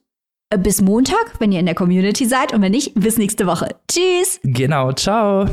[0.59, 3.69] bis Montag, wenn ihr in der Community seid und wenn nicht, bis nächste Woche.
[3.89, 4.41] Tschüss.
[4.43, 5.47] Genau, ciao.